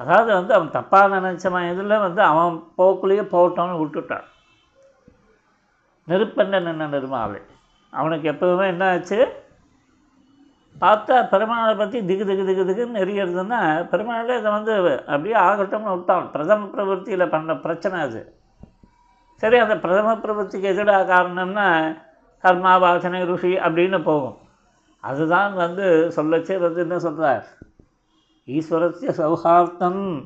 [0.00, 4.26] அதாவது வந்து அவன் தப்பாக நினச்சவன் இதில் வந்து அவன் போக்குள்ளேயே போகட்டோன்னு விட்டுட்டான்.
[6.08, 7.40] நெருப்பெண்ண நின்ன நெருமாவை
[7.92, 9.18] அவனுக்கு எப்போதுமே என்ன ஆச்சு?
[10.82, 13.60] பார்த்தா பெருமாளை பற்றி திகு திகு திகு திகுன்னு எரியறதுன்னா
[13.92, 14.72] பெருமாளே இதை வந்து
[15.12, 16.30] அப்படியே ஆகட்டும்னு விட்டான்.
[16.34, 18.20] பிரதம பிரவருத்தியில் பண்ண பிரச்சனை அது.
[19.42, 21.68] சரி அந்த பிரதம பிரவருத்திக்கு எதிராக காரணம்னா
[22.44, 24.36] கர்மா வாசனை ருஷி அப்படின்னு போகும்.
[25.04, 27.46] அதுதான் வந்து சொல்லச்சே வந்து என்ன சொல்கிறார்
[28.46, 30.22] ஈஸ்வரத்திய சௌஹார்த்தம்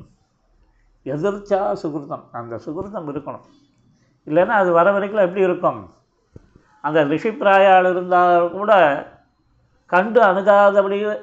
[1.04, 2.22] எதிர்ச்சா சுகிருதம்.
[2.32, 3.46] அந்த சுகிருதம் இருக்கணும்.
[4.26, 5.90] இல்லைன்னா அது வர வரைக்கும் எப்படி இருக்கும்?
[6.80, 8.72] அந்த ரிஷிப்பிராயால் இருந்தால் கூட
[9.86, 11.20] கண்டு அணுகாதபடி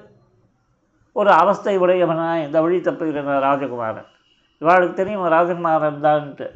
[1.11, 4.05] ஒரு அவஸ்தை உடையவனா இந்த வழி தப்புகிற ராஜகுமாரன்.
[4.59, 6.53] இவாளுக்கு தெரியும் ராஜகுமாரன் தான்ட்டு.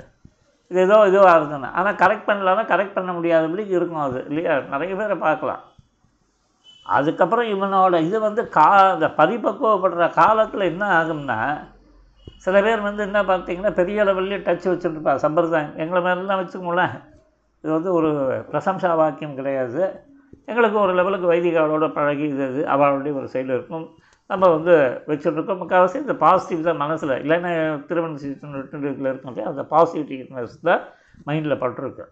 [0.68, 4.26] இது ஏதோ இதுவாக இருக்குன்னு ஆனால் கரெக்ட் பண்ணலன்னா கரெக்ட் பண்ண முடியாதபடி இருக்கும் அது.
[4.28, 4.60] இல்லையா?
[4.60, 5.60] நிறைய பேரை பார்க்கலாம்.
[6.86, 11.70] அதுக்கப்புறம் இவனோட இது வந்து கா இந்த பரிபக்குவப்படுற காலத்தில் என்ன ஆகும்னா
[12.38, 15.78] சில பேர் வந்து என்ன பார்த்தீங்கன்னா பெரிய லெவல்லே டச் வச்சுருப்பா சம்பிரதாயம்.
[15.78, 16.96] எங்களை மாதிரிலாம் வச்சுக்கோங்களேன்.
[17.64, 18.10] இது வந்து ஒரு
[18.52, 20.06] பிரசம்சா வாக்கியம் கிடையாது.
[20.46, 23.98] எங்களுக்கு ஒரு லெவலுக்கு வைதிகாவோட பழகி இது இது அவளுடைய ஒரு செயல் இருக்கும்.
[24.28, 25.60] நம்ம வந்து வச்சுருக்கோம்.
[25.62, 27.10] முக்கால்வாசி இந்த பாசிட்டிவ் தான் மனசில்.
[27.10, 29.50] இல்லைன்னா திருமண சீசன் இதில் இருக்கும் இல்லையா?
[29.50, 30.82] அந்த பாசிட்டிவ்னஸ் தான்
[31.28, 32.06] மைண்டில் பட்டிருக்கு.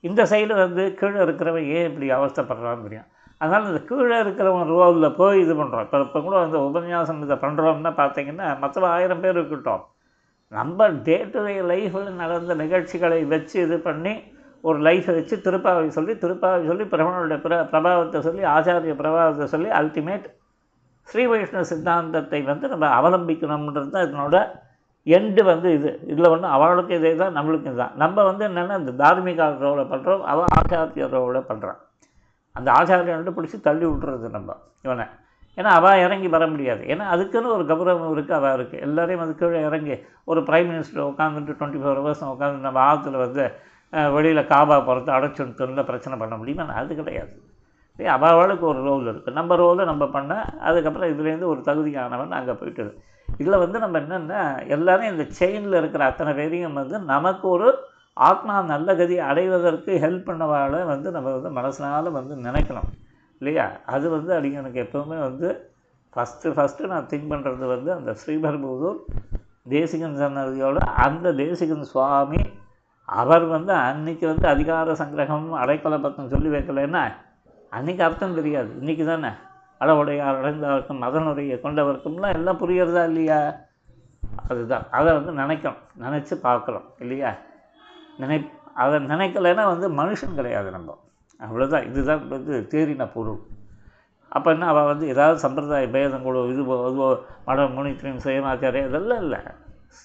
[0.00, 3.08] இந்த சைடு வந்து கீழே இருக்கிறவன் ஏன் இப்படி அவஸ்தப்படுறான்னு தெரியும்.
[3.40, 7.92] அதனால் இந்த கீழே இருக்கிறவங்க ரோவில் போய் இது பண்ணுறோம் இப்போ இப்போ கூட அந்த உபன்யாசம் இதை பண்ணுறோம்னா
[8.00, 9.84] பார்த்தீங்கன்னா மற்ற ஆயிரம் பேர் இருக்கட்டும்.
[10.52, 14.12] நம்ம டே டு டே லைஃப்பில் நடந்த நிகழ்ச்சிகளை வச்சு இது பண்ணி
[14.64, 20.26] ஒரு லைஃப்பை வச்சு திருப்பாவை சொல்லி திருப்பாவை சொல்லி பிரபனுடைய பிர பிரபாவத்தை சொல்லி ஆச்சாரிய பிரபாவத்தை சொல்லி அல்டிமேட்
[21.08, 24.36] ஸ்ரீ வைஷ்ணவ சித்தாந்தத்தை வந்து நம்ம அவலம்பிக்கணும்ன்றது தான் இதனோட
[25.06, 25.90] எண்டு வந்து இது.
[26.12, 27.94] இதில் ஒன்று அவளுக்கு இதே தான் நம்மளுக்கு இதுதான்.
[28.02, 31.80] நம்ம வந்து என்னென்னா இந்த தார்மீக ரோவில் பண்ணுறோம் அவள் ஆச்சாரிய ரோவில் பண்ணுறான்
[32.56, 35.06] அந்த ஆச்சாரியன்ட்டு பிடிச்சி தள்ளி விட்டுறது நம்ம இவனை.
[35.58, 36.82] ஏன்னா அவள் இறங்கி வர முடியாது.
[36.92, 39.94] ஏன்னா அதுக்குன்னு ஒரு கௌரவம் இருக்குது அவள் இருக்குது எல்லோரையும் அது கீழே இறங்கி
[40.30, 43.44] ஒரு ப்ரைம் மினிஸ்டர் உட்காந்துட்டு டுவெண்ட்டி ஃபோர் ஹவர்ஸ் உட்காந்து நம்ம ஆற்றுல வந்து
[44.16, 46.74] வெளியில் காபா போகிறது அடைச்சுன்னு பிரச்சனை பண்ண முடியுமா?
[46.80, 47.32] அது கிடையாது.
[48.16, 50.34] அவளுக்கு ஒரு ரோல் இருக்குது நம்ம ரோலை நம்ம பண்ண
[50.68, 52.84] அதுக்கப்புறம் இதுலேருந்து ஒரு தகுதியானவன் அங்கே போயிட்டு
[53.40, 54.40] இதில் வந்து நம்ம என்னென்னா
[54.74, 57.68] எல்லோரும் இந்த செயினில் இருக்கிற அத்தனை பேரையும் வந்து நமக்கு ஒரு
[58.16, 62.90] ஆத்மா நல்ல கதி அடைவதற்கு ஹெல்ப் பண்ணவால வந்து நம்ம வந்து மனசினால் வந்து நினைக்கணும்
[63.40, 63.66] இல்லையா?
[63.86, 65.48] அது வந்து அடிங்களுக்கு எப்போவுமே வந்து
[66.16, 68.98] ஃபஸ்ட்டு ஃபஸ்ட்டு நான் திங்க் பண்ணுறது வந்து அந்த ஸ்ரீபெரும்புதூர்
[69.68, 72.40] தேசிகன் சன்னதியோட அந்த தேசிகன் சுவாமி
[73.08, 77.02] அவர் வந்து அன்னைக்கு வந்து அதிகார சங்கிரகம் அடைக்கலை பக்கம் சொல்லி வைக்கலைன்னா
[77.72, 79.30] அன்றைக்கி அர்த்தம் தெரியாது இன்றைக்கி தானே?
[79.80, 83.38] அளவுடைய அடைந்தவர்க்கும் மதனுடைய கொண்டவர்க்கும்லாம் எல்லாம் புரியறதா இல்லையா?
[84.48, 87.30] அதுதான் அதை வந்து நினைக்கணும் நினச்சி பார்க்குறோம் இல்லையா?
[88.20, 90.98] நினை அதை நினைக்கலைன்னா வந்து மனுஷன் கிடையாது நம்ம.
[91.40, 93.38] அவ்வளோதான் இதுதான் வந்து தேறின பொருள்.
[94.28, 94.66] அப்போ என்ன?
[94.66, 99.38] அவள் வந்து ஏதாவது சம்பிரதாய பேதங்களோ இதுவோ அதுவோ மட முனித்திரின் சுயமாச்சாரியம் இதெல்லாம் இல்லை.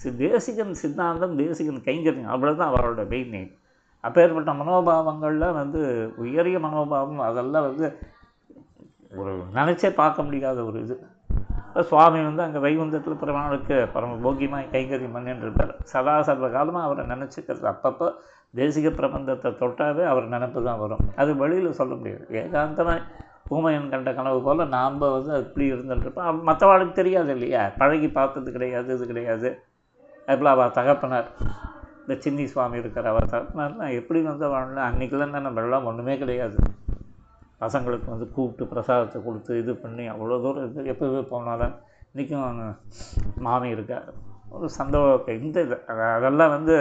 [0.03, 2.29] சி- தேசிகன் சித்தாந்தம் தேசிகன் கைங்கரியம்.
[2.29, 3.51] அவ்வளோதான் அவரோட மெயின் நேம்
[4.01, 7.97] அப்பேற்பட்ட மனோபாவங்கள்லாம் வந்து உயரிய மனோபாவம் அதெல்லாம் வந்து
[9.15, 11.07] ஒரு நினச்சே பார்க்க முடியாத ஒரு இது.
[11.89, 17.67] சுவாமி வந்து அங்கே வைகுந்தத்தில் பெருமாளுக்கு பரம போக்கியமாக கைங்கரியம் பண்ணிட்டு சதா சர்வ காலமாக அவரை நினச்சிக்கிறது.
[17.73, 18.07] அப்பப்போ
[18.59, 21.03] தேசிக பிரபந்தத்தை தொட்டாவே அவர் நினப்பு தான் வரும்.
[21.21, 22.25] அது வெளியில் சொல்ல முடியாது.
[22.41, 23.01] ஏகாந்தமாக
[23.55, 27.63] ஊமையன் கண்ட கனவு போல் நாம் வந்து இப்படி இருந்துட்டுருப்போம் மற்றவாளுக்கு தெரியாது இல்லையா?
[27.81, 29.49] பழகி பார்த்தது கிடையாது இது கிடையாது.
[30.27, 31.29] அதுபோல் அவள் தகப்பனார்
[32.05, 36.57] இந்த சின்னி சுவாமி இருக்கிற அவர் தகப்பனார்லாம் எப்படி வந்து வாழலாம் அன்றைக்கெல்லாம் நம்ம எல்லாம் ஒன்றுமே கிடையாது.
[37.61, 41.75] பசங்களுக்கு வந்து கூப்பிட்டு பிரசாதத்தை கொடுத்து இது பண்ணி அவ்வளோ தூரம் இது எப்போவே போனாலும்
[42.11, 42.73] இன்றைக்கும்
[43.47, 43.99] மாமி இருக்கா
[44.55, 45.77] ஒரு சந்தோஷம் இந்த இது
[46.15, 46.75] அதெல்லாம் வந்து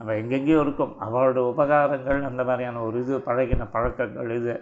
[0.00, 0.92] நம்ம எங்கெங்கேயோ இருக்கும்.
[1.04, 4.54] அவளோட உபகாரங்கள் அந்த மாதிரியான ஒரு இது பழகின பழக்கங்கள் இது.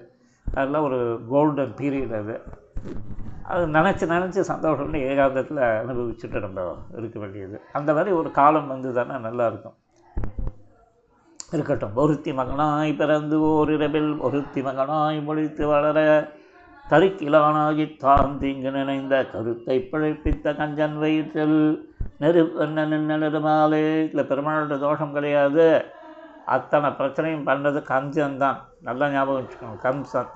[0.47, 0.99] அதெல்லாம் ஒரு
[1.33, 2.37] கோல்டன் பீரியட் அது.
[3.53, 6.61] அது நினச்சி நினச்சி சந்தோஷம்னு ஏகாந்தத்தில் அனுபவிச்சுட்டு நம்ம
[6.99, 7.59] இருக்க வேண்டியது.
[7.73, 9.77] அந்த மாதிரி ஒரு காலம் வந்து தானே நல்லாயிருக்கும்
[11.55, 11.97] இருக்கட்டும்.
[12.03, 15.99] ஒருத்தி மகனாய் பிறந்து ஓரிரவில் ஒருத்தி மகனாய் முழித்து வளர
[16.85, 21.61] தருக்கிலானாகி தான் தீங்கு நினைந்த கருத்தை பிழைப்பித்த கஞ்சன் வயிற்றில்
[22.23, 22.43] நெரு
[23.23, 25.67] நெருமாலே இல்லை பெருமாளோட தோஷம் கிடையாது.
[26.55, 28.59] அத்தனை பிரச்சனையும் பண்ணது கஞ்சன் தான்.
[28.89, 30.33] நல்லா ஞாபகம் வச்சுக்கணும் கம்சன்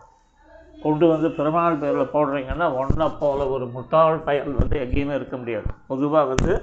[0.84, 5.68] கொண்டு வந்து பெருமாள் பேரில் போடுறீங்கன்னா ஒன்றை போல் ஒரு முட்டாள் பயல் வந்து எங்கேயுமே இருக்க முடியாது.
[5.90, 6.54] பொதுவாக வந்து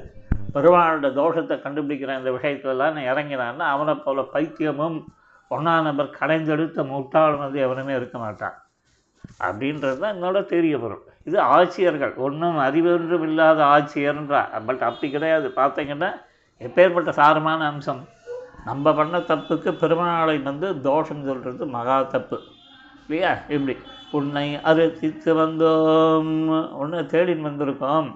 [0.58, 4.98] பெருமாளோட தோஷத்தை கண்டுபிடிக்கிற இந்த விஷயத்துலலாம் நான் இறங்கினான்னா அவனை போல பைத்தியமும்
[5.48, 8.56] ஒன்றா நபர் கடைந்தெடுத்த முட்டாளும் வந்து எவனுமே இருக்க மாட்டான்.
[9.48, 15.48] அப்படின்றது தான் என்னோட தெரிய வரும் இது ஆட்சியர்கள் ஒன்றும் அறிவென்றும் இல்லாத ஆட்சியர்ன்றா பட் அப்படி கிடையாது.
[15.56, 16.10] பார்த்தீங்கன்னா
[16.62, 18.02] எப்பேற்பட்ட சாரமான அம்சம்?
[18.66, 22.40] நம்ம பண்ண தப்புக்கு பெருமாளை வந்து தோஷம் சொல்கிறது மகா தப்பு.
[23.08, 23.34] இல்லையா?
[23.48, 23.78] இப்படி
[24.12, 26.32] உன்னை அறுத்தித்து வந்தோம்.
[26.78, 28.10] ஒன்று தேடின்னு வந்திருக்கோம்.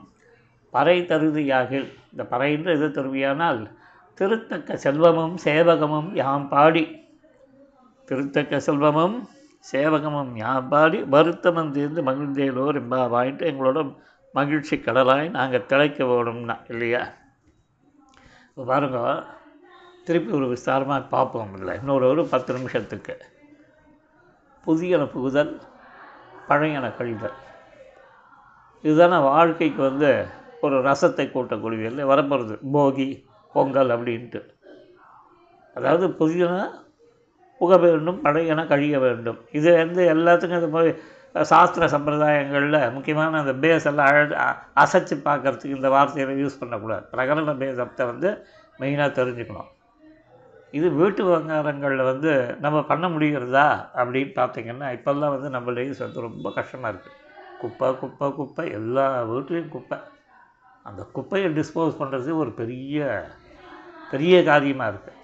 [0.73, 3.61] பறை தருதியாகில் இந்த பறைன்ற இது தருவியானால்
[4.19, 6.83] திருத்தக்க செல்வமும் சேவகமும் யாம் பாடி.
[8.09, 9.17] திருத்தக்க செல்வமும்
[9.71, 10.99] சேவகமும் யாம் பாடி.
[11.15, 13.79] வருத்தமம் தீர்ந்து மகிழ்ந்தேலோர் எம்பாவாயின்ட்டு எங்களோட
[14.33, 17.01] மகிழ்ச்சி கடலாய் நாங்கள் திளைக்க வேணும்னா இல்லையா?
[18.49, 18.99] இப்போ பாருங்க
[20.05, 23.15] திருப்பி ஒரு விஸ்தாரமாக பார்ப்போம் இல்லை இன்னொரு ஒரு பத்து நிமிஷத்துக்கு.
[24.65, 25.53] புதியன புகுதல்
[26.49, 27.37] பழையன கழிதல்.
[28.83, 30.11] இதுதானே வாழ்க்கைக்கு வந்து
[30.65, 33.07] ஒரு ரசத்தை கூட்டக்கூடிய இல்லை வரப்போகிறது போகி
[33.55, 34.41] பொங்கல் அப்படின்ட்டு.
[35.75, 36.55] அதாவது புதியன
[37.61, 39.39] புக வேண்டும் பழையன கழிய வேண்டும்.
[39.57, 40.91] இது வந்து எல்லாத்துக்கும் இது மாதிரி
[41.49, 44.23] சாஸ்திர சம்பிரதாயங்களில் முக்கியமான அந்த பேஸ் எல்லாம் அழ
[44.83, 47.05] அசைச்சு பார்க்கறதுக்கு இந்த வார்த்தையை யூஸ் பண்ணக்கூடாது.
[47.13, 48.29] பிரகரண பேசத்தை வந்து
[48.81, 49.69] மெயினாக தெரிஞ்சுக்கணும்.
[50.77, 52.31] இது வீட்டு விவகாரங்களில் வந்து
[52.65, 53.67] நம்ம பண்ண முடிகிறதா
[53.99, 57.17] அப்படின்னு பார்த்தீங்கன்னா இப்போல்லாம் வந்து நம்ம லேஸ் வந்து ரொம்ப கஷ்டமாக இருக்குது
[57.61, 59.97] குப்பை குப்பை குப்பை எல்லா வீட்லேயும் குப்பை.
[60.83, 63.25] அந்த குப்பையை டிஸ்போஸ் பண்ணுறது ஒரு பெரிய
[64.11, 65.19] பெரிய காரியமாக இருக்குது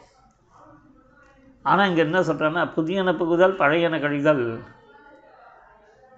[1.62, 4.60] ஆனால் இங்கே என்ன சொல்கிறேன்னா புதியன புகுதல் பழையன கழிதல்.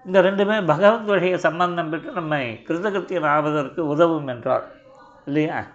[0.04, 4.66] இந்த ரெண்டுமே பகவத் விஷய சம்பந்தம் பெற்று நம்மை கிருதகத்தியன் ஆவதற்கு உதவும் என்றால்
[5.24, 5.66] இல்லையா?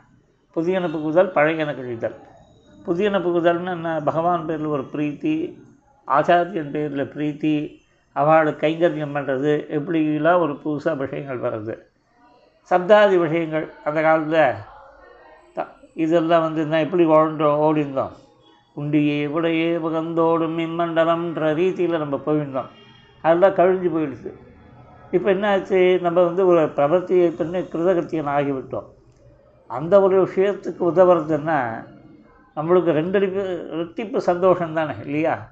[0.56, 2.16] புதியன புகுதல் பழையன கழிதல்.
[2.86, 4.02] புதியன புகுதல்னு என்ன?
[4.02, 5.58] பகவான் பேரில் ஒரு பிரீத்தி
[6.08, 7.82] ஆச்சாரியன் பேரில் பிரீத்தி
[8.14, 11.76] அவளுக்கு கைங்கரியம் பண்ணுறது எப்படிலாம் ஒரு புதுசாக விஷயங்கள் வர்றது.
[12.72, 14.56] சப்தாதி விஷயங்கள் அந்த காலத்தில்.
[15.54, 18.16] த இதெல்லாம் வந்து நான் எப்படி வாழ்ந்தோம் ஓடிந்தோம்
[18.78, 22.70] உண்டியே உடையே புகந்தோடும் மின்மண்டலம்ன்ற ரீதியில் நம்ம போயிருந்தோம்.
[23.22, 24.32] அதெல்லாம் கழிஞ்சு போயிடுச்சு.
[25.12, 26.00] இப்போ என்ன ஆச்சு?
[26.02, 28.88] நம்ம வந்து ஒரு பிரபத்தியை பண்ணி கிருதகத்தியன் ஆகிவிட்டோம்.
[29.68, 31.60] அந்த ஒரு விஷயத்துக்கு உதவுறதுன்னா
[32.56, 33.20] நம்மளுக்கு ரெண்டு
[33.80, 35.52] ரெட்டிப்பு சந்தோஷம் தானே இல்லையா?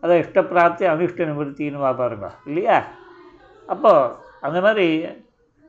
[0.00, 2.84] அதை இஷ்டப்பிராப்தி அனுஷ்ட நிவர்த்தின்னு வா பாருங்க இல்லையா?
[3.66, 4.88] அப்போது அந்த மாதிரி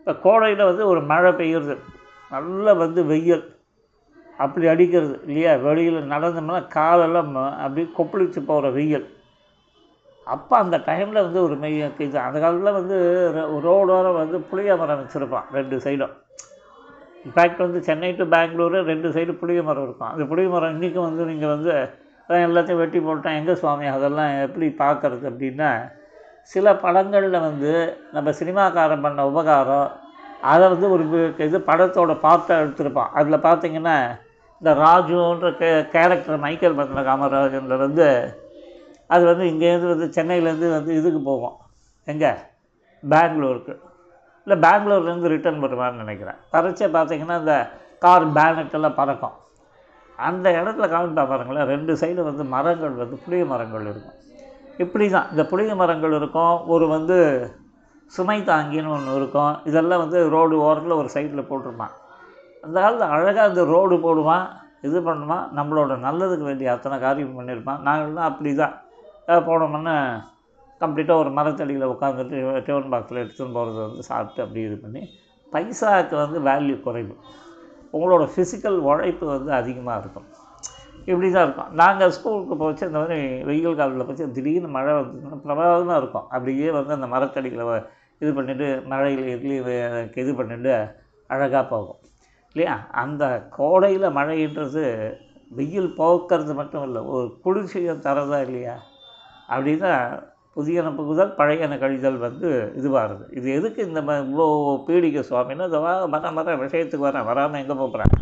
[0.05, 1.77] இப்போ கோடையில் வந்து ஒரு மழை பெய்யுறது.
[2.29, 3.55] நல்லா வந்து வெயில்.
[4.37, 5.19] அப்படி அடிக்கிறது.
[5.25, 5.55] இல்லையா?
[5.55, 9.15] வெளியில் நடந்தோம்னா காலெல்லாம் ம- அப்படியே கொப்பளிச்சு போகிற வெயில்.
[10.25, 15.05] அப்போ அந்த டைமில் வந்து ஒரு மெய் இது அந்த காலத்தில் வந்து ரோ- ரோடோரம் வந்து புளிய மரம்
[15.05, 16.11] வச்சுருப்பான் ரெண்டு சைடும்.
[17.25, 20.07] இன்ஃபேக்ட் வந்து சென்னை டு பெங்களூரு ரெண்டு சைடு புளிய மரம் இருக்கும்.
[20.07, 21.89] அந்த புளிய மரம் இன்றைக்கும் வந்து நீங்கள் வந்து
[22.27, 23.33] எல்லாத்தையும் வெட்டி போட்டேன்.
[23.33, 23.85] எங்கே சுவாமி?
[23.85, 25.91] அதெல்லாம் எப்படி பார்க்கறது அப்படின்னா
[26.51, 27.71] சில படங்களில் வந்து
[28.11, 29.91] நம்ம சினிமாக்காரன் பண்ண உபகாரம்
[30.41, 31.03] அதை வந்து ஒரு
[31.37, 33.11] இது படத்தோட பார்ட்டாக எடுத்திருப்பான்.
[33.19, 33.95] அதில் பார்த்தீங்கன்னா
[34.61, 38.07] இந்த ராஜுன்ற கே கேரக்டர் மைக்கேல் பத்ம காமராஜனில் வந்து
[39.07, 41.57] அது வந்து இங்கேருந்து வந்து சென்னையிலேருந்து வந்து இதுக்கு போகும்.
[42.07, 42.31] எங்கே?
[43.03, 43.73] பெங்களூருக்கு.
[44.47, 46.39] இல்லை பெங்களூர்லேருந்து ரிட்டர்ன் பண்ணுவான்னு நினைக்கிறேன்.
[46.53, 47.55] பறிச்சே பார்த்தீங்கன்னா இந்த
[47.99, 49.35] கார் பேனட்டெல்லாம் பறக்கும்.
[50.19, 54.17] அந்த இடத்துல காமிப்பா பாருங்களேன் ரெண்டு சைடு வந்து மரங்கள் வந்து புளிய மரங்கள் இருக்கும்.
[54.83, 57.17] இப்படி தான் இந்த புளிய மரங்கள் இருக்கும் ஒரு வந்து
[58.15, 59.53] சுமை தாங்கின்னு ஒன்று இருக்கும்.
[59.69, 61.93] இதெல்லாம் வந்து ரோடு ஓரத்தில் ஒரு சைடில் போட்டிருப்பான்.
[62.65, 64.45] அந்த காலத்தில் அழகாக அந்த ரோடு போடுவான்
[64.87, 67.81] இது பண்ணுவான் நம்மளோட நல்லதுக்கு வேண்டிய அத்தனை காரியம் பண்ணியிருப்பான்.
[67.87, 68.75] நாங்கள்லாம் அப்படி தான்
[69.49, 69.95] போனோம்னா
[70.81, 75.01] கம்ப்ளீட்டாக ஒரு மரத்தடியில் உட்காந்துட்டு டிஃபன் பாக்ஸில் எடுத்துன்னு போகிறத வந்து சாப்பிட்டு அப்படி இது பண்ணி
[75.53, 77.13] பைசாவுக்கு வந்து வேல்யூ குறைவு.
[77.95, 80.27] உங்களோட ஃபிசிக்கல் உழைப்பு வந்து அதிகமாக இருக்கும்.
[81.07, 81.71] இப்படி தான் இருக்கும்.
[81.81, 86.27] நாங்கள் ஸ்கூலுக்கு போச்சு இந்த மாதிரி வெயில் காலத்தில் போச்சு திடீர்னு மழை வந்ததுன்னா பிரமாதமாக இருக்கும்.
[86.35, 87.65] அப்படியே வந்து அந்த மரத்தடிகளை
[88.21, 90.73] இது பண்ணிவிட்டு மழையில் இதுலேயும் இது பண்ணிட்டு
[91.29, 91.99] அழகாக போகும்.
[92.55, 92.75] இல்லையா?
[93.03, 93.23] அந்த
[93.57, 94.83] கோடையில் மழைன்றது
[95.51, 98.75] வெயில் போக்குறது மட்டும் இல்லை ஒரு குளிர்ச்சியை தரதா இல்லையா?
[99.49, 99.91] அப்படின்னா
[100.57, 104.45] புதியன புகுதல் பழையன கழிதல் வந்து இதுவாகுது இது எதுக்கு இந்த இவ்வளோ
[104.87, 108.13] பீடிக்க சுவாமின்னா இந்த வா மர மர விஷயத்துக்கு வரேன் வராமல் எங்கே போகிறேன்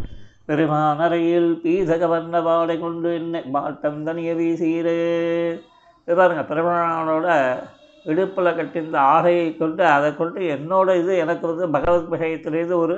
[0.48, 4.96] பெருமானறையில் பீதகவர்ண வண்ண வாடை கொண்டு என்ன பாட்டம் தனிய வீசீரே.
[6.08, 7.28] பாருங்கள் பாருங்க பெருமானோட
[8.06, 12.98] இடுப்பில் கட்டியிருந்த ஆடையை கொண்டு அதை கொண்டு என்னோட இது எனக்கு வந்து பகவத் விஷயத்திலேருந்து ஒரு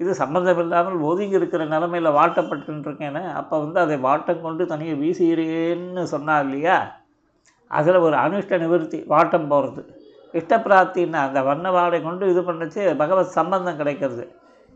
[0.00, 6.44] இது சம்மந்தம் இல்லாமல் ஒதுங்கி இருக்கிற நிலமையில் வாட்டப்பட்டுருக்கேன்னு அப்போ வந்து அதை வாட்டம் கொண்டு தனியை வீசுகிறேன்னு சொன்னார்
[6.44, 6.76] இல்லையா?
[7.70, 9.82] அதில் ஒரு அனுஷ்ட நிவர்த்தி வாட்டம் போகிறது
[10.34, 14.24] இஷ்டப்பிராப்தின்னா அந்த வண்ண வாடை கொண்டு இது பண்ணுச்சு பகவத் சம்பந்தம் கிடைக்கிறது.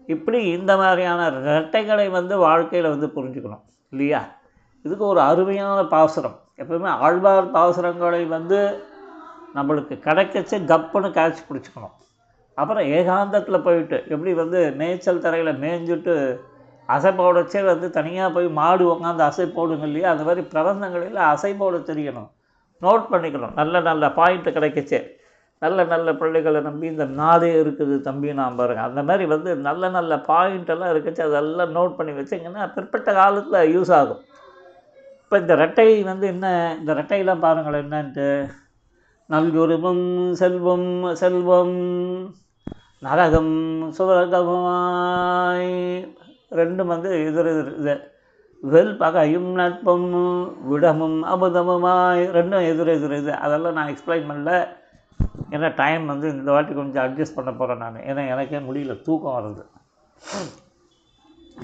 [0.06, 3.60] இப்படி இந்த மாதிரியான ரெட்டைகளை வந்து வாழ்க்கையில் வந்து புரிஞ்சுக்கணும்
[3.90, 4.28] இல்லையா?
[4.82, 6.40] இதுக்கு ஒரு அருமையான பாசுரம்.
[6.56, 8.84] எப்பவுமே ஆழ்வார் பாசுரங்களை வந்து
[9.54, 11.94] நம்மளுக்கு கிடைக்கச்சு கப்புன்னு காய்ச்சி பிடிச்சிக்கணும்.
[12.54, 16.38] அப்புறம் ஏகாந்தத்தில் போயிட்டு எப்படி வந்து மேய்ச்சல் தரையில் மேய்ஞ்சிட்டு
[16.86, 20.10] அசை போடச்சே வந்து தனியாக போய் மாடு உட்காந்து அசை போடுங்க இல்லையா?
[20.10, 22.30] அந்த மாதிரி பிரபந்தங்களில் அசை போட தெரியணும்.
[22.82, 23.52] நோட் பண்ணிக்கணும்.
[23.54, 25.08] நல்ல நல்ல பாயிண்ட்டு கிடைக்கச்சே.
[25.62, 30.12] நல்ல நல்ல பிள்ளைகளை நம்பி இந்த நாடே இருக்குது தம்பி நான் பாருங்கள் அந்த மாதிரி வந்து நல்ல நல்ல
[30.30, 31.22] பாயிண்டெல்லாம் இருக்குச்சு.
[31.28, 34.22] அதெல்லாம் நோட் பண்ணி வச்சிங்கன்னா பிற்பட்ட காலத்தில் யூஸ் ஆகும்.
[35.22, 36.46] இப்போ இந்த ரெட்டை வந்து என்ன?
[36.80, 38.28] இந்த ரெட்டையெல்லாம் பாருங்கள் என்னன்ட்டு?
[39.32, 40.06] நல்குருவம்
[40.40, 40.90] செல்வம்
[41.22, 41.78] செல்வம்
[43.06, 43.54] நரகம்
[43.98, 45.70] சுவரகமாய்
[46.58, 47.94] ரெண்டும் வந்து எதிர் எதிர் இது.
[48.62, 50.10] வெல் பகையும் நட்பும்
[50.70, 53.32] விடமும் அமுதமுமாய் ரெண்டும் எதிர் எதிர் இது.
[53.44, 54.52] அதெல்லாம் நான் எக்ஸ்பிளைன் பண்ணல.
[55.54, 58.04] ஏன்னா டைம் வந்து இந்த வாட்டி கொஞ்சம் அட்ஜஸ்ட் பண்ண போகிறேன் நான்.
[58.10, 59.64] ஏன்னா எனக்கே முடியல தூக்கம் வருது.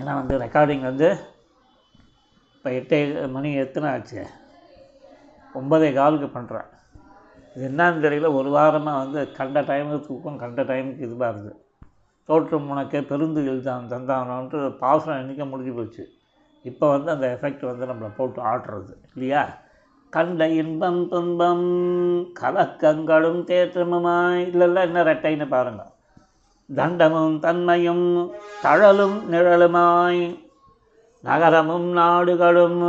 [0.01, 1.09] ஏன்னா வந்து ரெக்கார்டிங் வந்து
[2.57, 2.99] இப்போ எட்டே
[3.37, 4.21] மணி எத்தனை ஆச்சு
[5.55, 6.69] ஒன்பதே காலுக்கு பண்ணுறேன்
[7.55, 11.55] இது என்னன்னு தெரியல ஒரு வாரமாக வந்து கண்ட டைமுக்கு தூக்கம் கண்ட டைமுக்கு இதுவாக இருக்குது
[12.29, 16.05] தோற்றம் உனக்கே பெருந்துகள் தான் தந்தானோன்ட்டு பாசனம் என்றைக்கே முடிஞ்சு போச்சு.
[16.65, 19.43] இப்போ வந்து அந்த எஃபெக்ட் வந்து நம்மளை போட்டு ஆட்டுறது இல்லையா?
[20.15, 21.65] கண்ட இன்பம் துன்பம்
[22.41, 25.83] கலக்கங்களும் தேற்றமுமாய் இல்லைல்ல என்ன ரெட்டைன்னு பாருங்க.
[26.77, 28.07] தண்டமும் தன்மையும்
[28.63, 30.23] தழலும் நிழலுமாய்
[31.25, 32.81] நகரமும் நாடுகளும்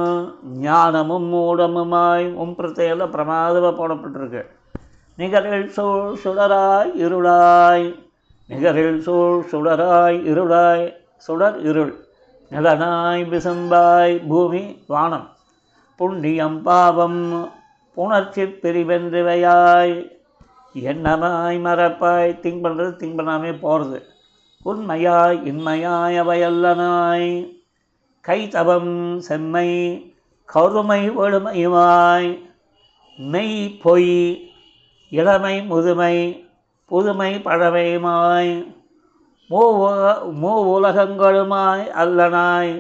[0.66, 4.44] ஞானமும் மூடமுமாய் உம் பிரத்தையில் பிரமாதமாக போடப்பட்டிருக்கு.
[5.18, 7.88] நிகரில் சூழ் சுடராய் இருளாய்
[8.50, 10.86] நிகரில் சூழ் சுடராய் இருளாய்
[11.28, 11.94] சுடர் இருள்
[12.52, 15.28] நிலனாய் விசம்பாய் பூமி வானம்.
[16.00, 17.22] புண்ணியம் பாவம்
[17.96, 19.96] புணர்ச்சி பிரிவென்றுவையாய்.
[20.74, 22.32] எண்ணமாய் மறப்பாய்?
[22.44, 24.00] திங்க் பண்ணுறது திங்க் பண்ணாமே போகிறது
[24.64, 27.30] உண்மையாய் இன்மையாய் அவையல்லனாய்.
[28.28, 29.70] கைதவம் செம்மை
[30.46, 32.30] கருமை வழுமையுமாய்.
[33.18, 34.52] மெய் பொய்
[35.10, 36.18] இளமை முதுமை
[36.86, 38.54] புதுமை பழமையுமாய்.
[39.50, 39.60] மூ
[40.42, 42.74] மூ உலகங்களுமாய் அல்லனாய்.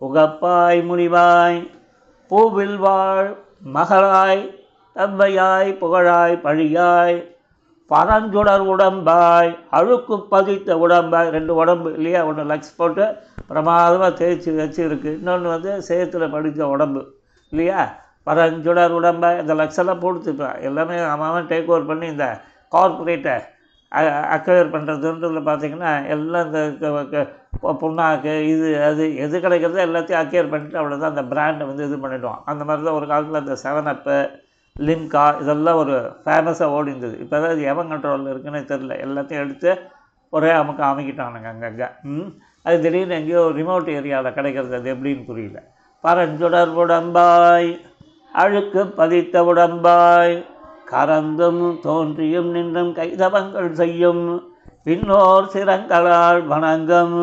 [0.00, 1.62] உகப்பாய் முடிவாய்
[2.30, 3.28] பூவில் வாழ்
[3.68, 4.42] மகளாய்
[4.96, 7.18] தம்பையாய் புகழாய் பழியாய்
[7.90, 12.20] பரஞ்சுடர் உடம்பாய் அழுக்கு பதித்த உடம்பாய் ரெண்டு உடம்பு இல்லையா?
[12.26, 13.04] ஒன்று லக்ஸ் போட்டு
[13.48, 17.02] பிரமாதமாக தேய்ச்சி வச்சு இருக்குது இன்னொன்று வந்து சேத்துல படித்த உடம்பு
[17.52, 17.80] இல்லையா?
[18.26, 22.26] பரஞ்சுடர் உடம்பாய் இந்த லக்ஸெல்லாம் போட்டுப்பேன் எல்லாமே அவன் டேக் ஓவர் பண்ணி இந்த
[22.72, 23.34] கார்பரேட்டை
[24.34, 27.20] அக்வயர் பண்ணுறதுன்றதுல பார்த்தீங்கன்னா எல்லாம் இந்த
[27.80, 32.62] புண்ணாக்கு இது அது எது கிடைக்கிறதோ எல்லாத்தையும் அக்வயர் பண்ணிட்டு அவ்வளோதான் அந்த பிராண்டை வந்து இது பண்ணிவிடுவோம் அந்த
[32.64, 34.16] மாதிரி தான் ஒரு காலத்தில் அந்த செவன் அப்பு
[34.76, 39.70] லிம்கா இதெல்லாம் ஒரு ஃபேமஸாக ஓடி இருந்தது இப்போ தான் அது எவன் கண்ட்ரோலில் இருக்குன்னு தெரில எல்லாத்தையும் எடுத்து
[40.32, 41.88] ஒரே அமுக்க அமைக்கிட்டானுங்க அங்கங்கே.
[42.10, 42.28] ம்?
[42.66, 45.58] அது திடீர்னு எங்கேயோ ரிமோட் ஏரியாவில் கிடைக்கிறது அது எப்படின்னு புரியல.
[46.04, 47.68] பரஞ்சுடர் உடம்பாய்
[48.32, 50.34] அழுக்கு பதித்த உடம்பாய்
[50.90, 54.24] கரந்தும் தோன்றியும் நின்றும் கைதவங்கள் செய்யும்.
[54.84, 57.16] பின்னோர் சிரங்களால் வணங்கம்.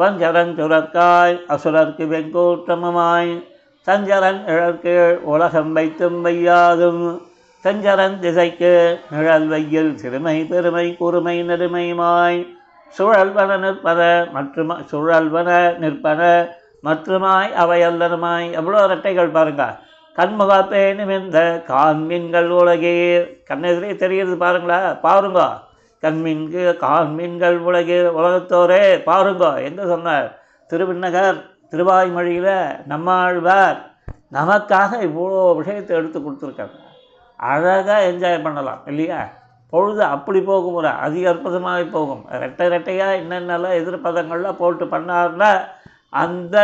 [0.00, 3.32] வஞ்சரஞ்சுரற்காய் அசுரர்க்கு வெங்கோட்டமுமாய்
[3.86, 7.02] சஞ்சரன் இழற்கீழ் உலகம் வைத்தும் வையாதும்.
[7.64, 12.38] செஞ்சரன் திசைக்கு நிழல் வையில் சிறுமை பெருமை குறுமை நெருமையுமாய்
[12.98, 15.50] சுழல்வன நிற்பன மற்றும் சுழல்வன
[15.82, 16.22] நிற்பன
[16.82, 19.64] மற்றுமாய் அவையல்லனுமாய் எவ்வளோ ரெட்டைகள் பாருங்க.
[20.18, 25.00] கண்முகப்பேனும் இந்த காண்மீன்கள் உலகீர் கண்ணெதிரே தெரிகிறது பாருங்களா?
[25.00, 25.42] பாருங்க.
[26.02, 29.02] கண்மீன்கு காண்மீன்கள் உலகீர் உலகத்தோரே.
[29.02, 29.44] பாருங்க.
[29.68, 30.28] எங்கே சொன்னார்?
[30.70, 31.38] திருவிண்ணகர்
[31.72, 32.54] திருவாய்மொழியில்
[32.86, 33.78] நம்மாழ்வார்
[34.32, 36.76] நமக்காக இவ்வளோ விஷயத்தை எடுத்து கொடுத்துருக்காங்க
[37.36, 39.20] அழகாக என்ஜாய் பண்ணலாம் இல்லையா?
[39.72, 42.22] பொழுது அப்படி போகும் ஒரு அதிக அற்புதமாக போகும்.
[42.42, 45.50] ரெட்டை ரெட்டையாக என்னென்னலாம் எதிர்பதங்கள்லாம் போட்டு பண்ணார்னா
[46.08, 46.56] அந்த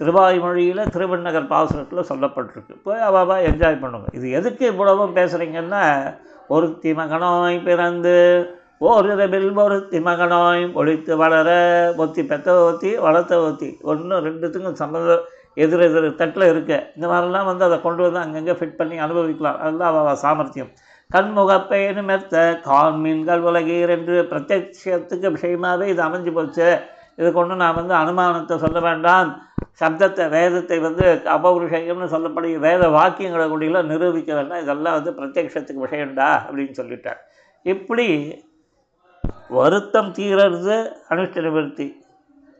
[0.00, 2.74] திருவாய்மொழியில் திருவண்ணகர் பாசுரத்தில் சொல்லப்பட்டிருக்கு.
[2.86, 4.08] போய் அவாவா என்ஜாய் பண்ணுங்க.
[4.18, 5.84] இது எதுக்கு இவ்வளவும் பேசுகிறீங்கன்னா
[6.54, 8.16] ஒரு திமகனாய் பிறந்து
[8.88, 11.48] ஓரிரவில் ஒரு திமகனாய் ஒழித்து வளர
[12.04, 13.68] ஒத்தி பெத்த ஒத்தி வளர்த்த ஒத்தி.
[13.90, 15.24] ஒன்று ரெண்டுத்துக்கும் சம்மந்தம்
[15.64, 19.58] எதிர் எதிர் தட்டில் இருக்குது இந்த மாதிரிலாம் வந்து அதை கொண்டு வந்து அங்கங்கே ஃபிட் பண்ணி அனுபவிக்கலாம்.
[19.64, 20.70] அதுதான் அவள் சாமர்த்தியம்.
[21.14, 22.36] கண்முகப்பேனு மெத்த
[22.68, 26.68] காண்மீன்கள் உலகீர் என்று பிரத்யட்சத்துக்கு விஷயமாகவே இது அமைஞ்சு போச்சு.
[27.18, 29.28] இது கொண்டு நான் வந்து அனுமானத்தை சொல்ல வேண்டாம்.
[29.80, 31.04] சப்தத்தை வேதத்தை வந்து
[31.36, 34.62] அபௌருஷயம்னு சொல்லக்கூடிய வேத வாக்கியங்களை கூடியெல்லாம் நிரூபிக்க வேண்டாம்.
[34.64, 37.20] இதெல்லாம் வந்து பிரத்யக்ஷத்துக்கு விஷயம்டா அப்படின்னு சொல்லிட்டார்.
[37.74, 38.06] இப்படி
[39.56, 40.76] வருத்தம் தீரறது
[41.12, 41.86] அனுஷ்ட நிவர்த்தி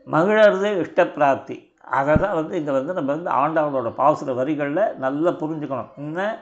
[0.07, 1.57] மகிழறது இஷ்டப்பிராப்தி.
[1.97, 5.91] அதை தான் வந்து இங்கே வந்து நம்ம வந்து ஆண்டவனோட பாசுர வரிகளில் நல்லா புரிஞ்சுக்கணும்.
[6.01, 6.37] இன்னும்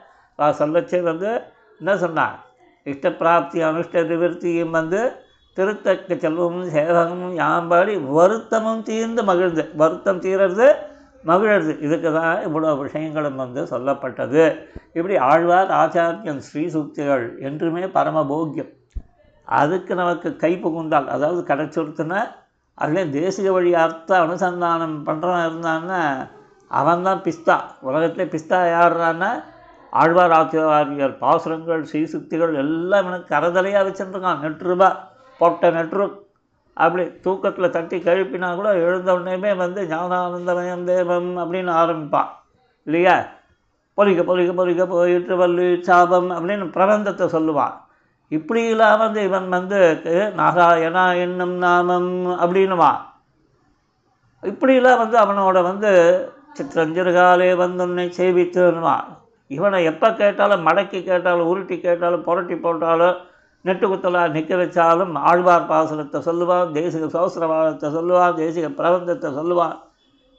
[0.62, 1.30] சொல்லச்சே வந்து
[1.80, 2.36] என்ன சொன்னான்
[2.86, 5.00] இஷ்டப்பிராப்தி அனுஷ்ட நிவர்த்தியும் வந்து
[5.58, 9.64] திருத்தக்க செல்வமும் சேவகமும் யாம்பாடி வருத்தமும் தீர்ந்து மகிழ்ந்து.
[9.82, 10.68] வருத்தம் தீரறது
[11.30, 14.44] மகிழது இதுக்கு தான் இவ்வளோ விஷயங்களும் வந்து சொல்லப்பட்டது.
[14.98, 18.72] இப்படி ஆழ்வார் ஆச்சாரியன் ஸ்ரீ சுக்திகள் என்றுமே பரமபோக்கியம்.
[19.48, 22.20] அதுக்கு நமக்கு கை புகுந்தால் அதாவது கிடச்சுருத்துனா
[22.78, 26.02] அதுலேயும் தேசிக வழி அர்த்த அனுசந்தானம் பண்ணுறவன் இருந்தான்னா
[26.72, 27.58] அவன் தான் பிஸ்தா.
[27.88, 29.32] உலகத்திலே பிஸ்தா யாருறான்னா
[29.94, 34.90] ஆழ்வார் ஆச்சாரியர் பாசுரங்கள் ஸ்ரீசுக்திகள் எல்லாம் எனக்கு கரதலையாக வச்சுருக்கான் நெட்டுருபா
[35.38, 36.06] பொட்டை நெட்ரு
[36.74, 39.14] அப்படி தூக்கத்தில் தட்டி கழுப்பினா கூட எழுந்த
[39.56, 42.32] வந்து ஞானானந்தமயம் தேவம் அப்படின்னு ஆரம்பிப்பான்.
[42.84, 43.16] இல்லையா?
[43.98, 47.76] பொறிக்க பொறிக்க பொறிக்க போயிட்டு வள்ளி சாபம் அப்படின்னு பிரபந்தத்தை சொல்லுவான்.
[48.32, 50.02] இப்படிலாம் வந்து இவன் வந்து
[50.38, 53.00] நாராயணா என்னும் நாமம் அப்படின்னுவான்.
[54.44, 55.92] இப்படிலாம் வந்து அவனோட வந்து
[56.58, 59.06] சித்திரஞ்சிறுகாலே வந்து உன்னை சேவித்துன்னுவான்
[59.48, 63.18] இவனை எப்போ கேட்டாலும் மடக்கி கேட்டாலும் உருட்டி கேட்டாலும் புரட்டி போட்டாலும்
[63.66, 69.76] நெட்டு குத்தலாக நிற்க வச்சாலும் ஆழ்வார் பாசனத்தை சொல்லுவான் தேசிக சோசரவாதத்தை சொல்லுவான் தேசிக பிரபந்தத்தை சொல்லுவான்.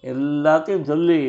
[0.04, 1.20] எல்லாத்தையும் சொல்லி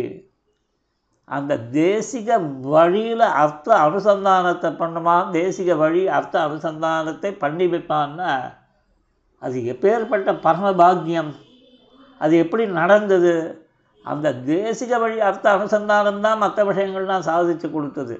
[1.28, 2.38] அந்த தேசிக
[2.74, 8.30] வழியில் அர்த்த அனுசந்தானத்தை பண்ணுவான் தேசிக வழி அர்த்த அனுசந்தானத்தை பண்ணி வைப்பான்னா
[9.42, 11.34] அது எப்பேற்பட்ட பரமபாக்கியம்
[12.22, 13.36] அது எப்படி நடந்தது?
[14.06, 18.16] அந்த தேசிக வழி அர்த்த அனுசந்தானம் தான் மற்ற விஷயங்கள்லாம் சாதித்து கொடுத்தது.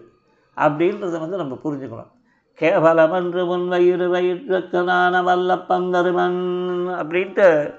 [0.58, 2.12] அப்படின்றத வந்து நம்ம புரிஞ்சுக்கணும்.
[2.60, 6.40] கேவலமன்று உன் வயிறு வயிற்றுக்கனான வல்லப்பந்தருமன்
[6.98, 7.76] அப்படின்ட்டு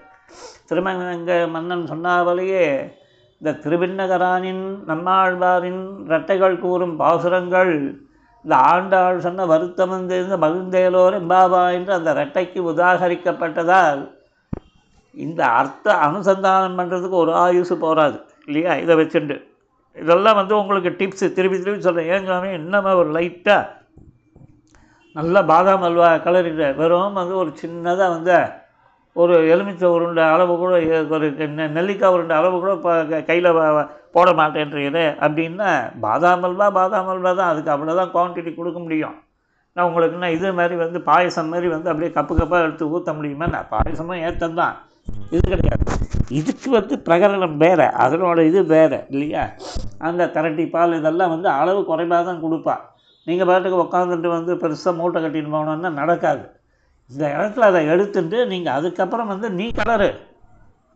[0.68, 2.90] திருமங்க மன்னன் சொன்னாவலையே
[3.38, 8.02] இந்த திருவிண்ணகரானின் நம்மாழ்வாரின் இரட்டைகள் கூறும் பாசுரங்கள்
[8.44, 14.12] இந்த ஆண்டாள் சொன்ன வருத்தம் தெரிந்த மகிழ்ந்தேலோர் எம்பாபா என்று அந்த இரட்டைக்கு உதாகரிக்கப்பட்டதால்
[15.14, 18.74] இந்த அர்த்த அனுசந்தானம் பண்ணுறதுக்கு ஒரு ஆயுசு போகாது இல்லையா?
[18.74, 19.36] இதை வச்சுண்டு.
[19.96, 23.77] இதெல்லாம் வந்து உங்களுக்கு டிப்ஸு திருப்பி திருப்பி சொல்கிறேன் ஏன் சுவாமி இன்னமே ஒரு லைட்டாக
[25.18, 26.66] நல்லா பாதாம் அல்வா கலரிட்டு.
[26.76, 28.36] வெறும் வந்து ஒரு சின்னதாக வந்து
[29.16, 30.72] ஒரு எலுமிச்சை உருண்டை அளவு கூட
[31.08, 31.26] ஒரு
[31.56, 32.92] நெ- நெல்லிக்காய் உருண்டை அளவு கூட இப்போ
[33.28, 33.48] கையில்
[34.12, 37.48] போட மாட்டேன்றீங்களே அப்படின்னா பாதாம் அல்வா பாதாம் அல்வா தான்.
[37.48, 39.16] அதுக்கு அவ்வளோ தான் குவான்டிட்டி கொடுக்க முடியும்.
[39.76, 43.46] நான் உங்களுக்கு என்ன இது மாதிரி வந்து பாயசம் மாதிரி வந்து அப்படியே கப்பு கப்பாக எடுத்து ஊற்ற முடியுமா?
[43.46, 44.76] நான் பாயசமும் ஏற்றம் தான்
[45.30, 45.84] இது கிடையாது.
[46.30, 47.86] இதுக்கு வந்து பிரகரணம் வேறு.
[48.04, 49.44] அதனோட இது வேறு இல்லையா?
[49.98, 52.76] அந்த கரட்டி பால் இதெல்லாம் வந்து அளவு குறைவாக தான் கொடுப்பா.
[53.28, 56.44] நீங்கள் பாட்டுக்கு உட்காந்துட்டு வந்து பெருசாக மூட்டை கட்டின்னு போகணுன்னா நடக்காது.
[57.10, 60.10] இந்த இடத்துல அதை எடுத்துட்டு நீங்கள் அதுக்கப்புறம் வந்து நீ கலரு.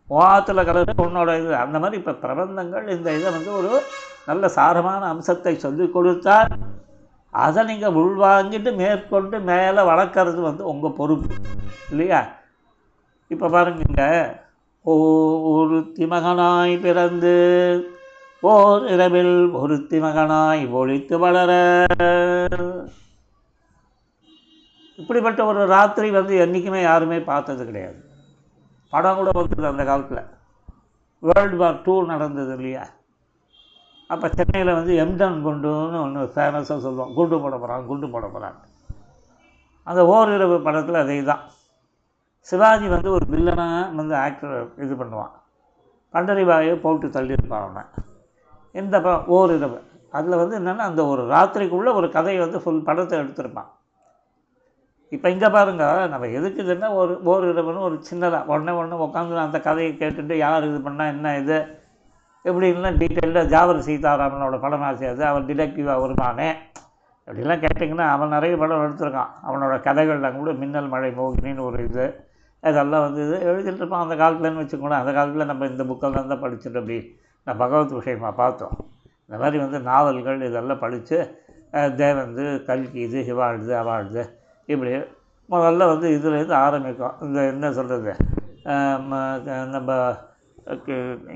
[0.09, 3.71] வாத்தில் கலரு உன்னோட இது அந்த மாதிரி இப்போ பிரபந்தங்கள் இந்த இதை வந்து ஒரு
[4.29, 6.51] நல்ல சாரமான அம்சத்தை சொல்லி கொடுத்தால்
[7.33, 11.29] அதை நீங்கள் உள்வாங்கிட்டு மேற்கொண்டு மேலே வளர்க்குறது வந்து உங்கள் பொறுப்பு.
[11.91, 12.21] இல்லையா?
[13.31, 14.03] இப்போ பாருங்க
[15.53, 17.33] ஒரு திமகனாய் பிறந்து
[18.51, 21.51] ஓர் இரவில் ஒருத்தி மகனாய் ஒழித்து வளர.
[25.01, 27.99] இப்படிப்பட்ட ஒரு ராத்திரி வந்து என்றைக்குமே யாருமே பார்த்தது கிடையாது.
[28.93, 30.23] படம் கூட வந்தது அந்த காலத்தில்.
[31.29, 32.83] வேர்ல்டு வார் டூ நடந்தது இல்லையா?
[34.13, 38.57] அப்போ சென்னையில் வந்து எம்டன் குண்டுன்னு ஒன்று ஃபேமஸாக சொல்லுவோம் குண்டு போட போகிறான் குண்டு போட போகிறான்
[39.89, 41.43] அந்த ஓரிரவு படத்தில் அதே தான்
[42.49, 45.33] சிவாஜி வந்து ஒரு வில்லனாக வந்து ஆக்டர் இது பண்ணுவான்.
[46.13, 47.83] பண்டறிவாயை போட்டு தள்ளியிருப்பான் அவனை.
[48.81, 49.79] இந்த ப ஓரிரவு
[50.17, 53.69] அதில் வந்து என்னென்னா அந்த ஒரு ராத்திரிக்குள்ளே ஒரு கதையை வந்து ஃபுல் படத்தை எடுத்திருப்பான்.
[55.15, 59.59] இப்போ இங்கே பாருங்க நம்ம எதுக்கு இதுன்னா ஒரு ஓர் இரவுன்னு ஒரு சின்னதாக உடனே உடனே உட்காந்து அந்த
[59.67, 61.57] கதையை கேட்டுட்டு யார் இது பண்ணால் என்ன இது?
[62.45, 66.49] இப்படின்லாம் டீட்டெயிலாக ஜாவர் சீதாராமனோட படமாக அது அவன் டிடெக்டிவாக வருமானே
[67.27, 69.33] அப்படிலாம் கேட்டிங்கன்னா அவன் நிறைய படம் எடுத்திருக்கான்.
[69.47, 72.05] அவனோட கதைகள்லாம் கூட மின்னல் மழை மோகினின்னு ஒரு இது
[72.63, 75.03] இதெல்லாம் வந்து இது எழுதிட்டு இருப்பான் அந்த காலத்துலன்னு வச்சுக்கோங்களேன்.
[75.03, 76.97] அந்த காலத்தில் நம்ம இந்த புக்கெல்லாம் தான் படிச்சுட்டு அப்படி
[77.47, 78.75] நான் பகவத் விஷயமாக பார்த்தோம்.
[79.27, 81.17] இந்த மாதிரி வந்து நாவல்கள் இதெல்லாம் படித்து
[82.01, 84.23] தேவந்து கல்கி இது ஹிவாழ்து அவாழ்து
[84.69, 84.91] இப்படி
[85.53, 87.15] முதல்ல வந்து இதுலேருந்து ஆரம்பிக்கும்.
[87.21, 88.11] இந்த என்ன சொல்கிறது
[89.75, 89.91] நம்ம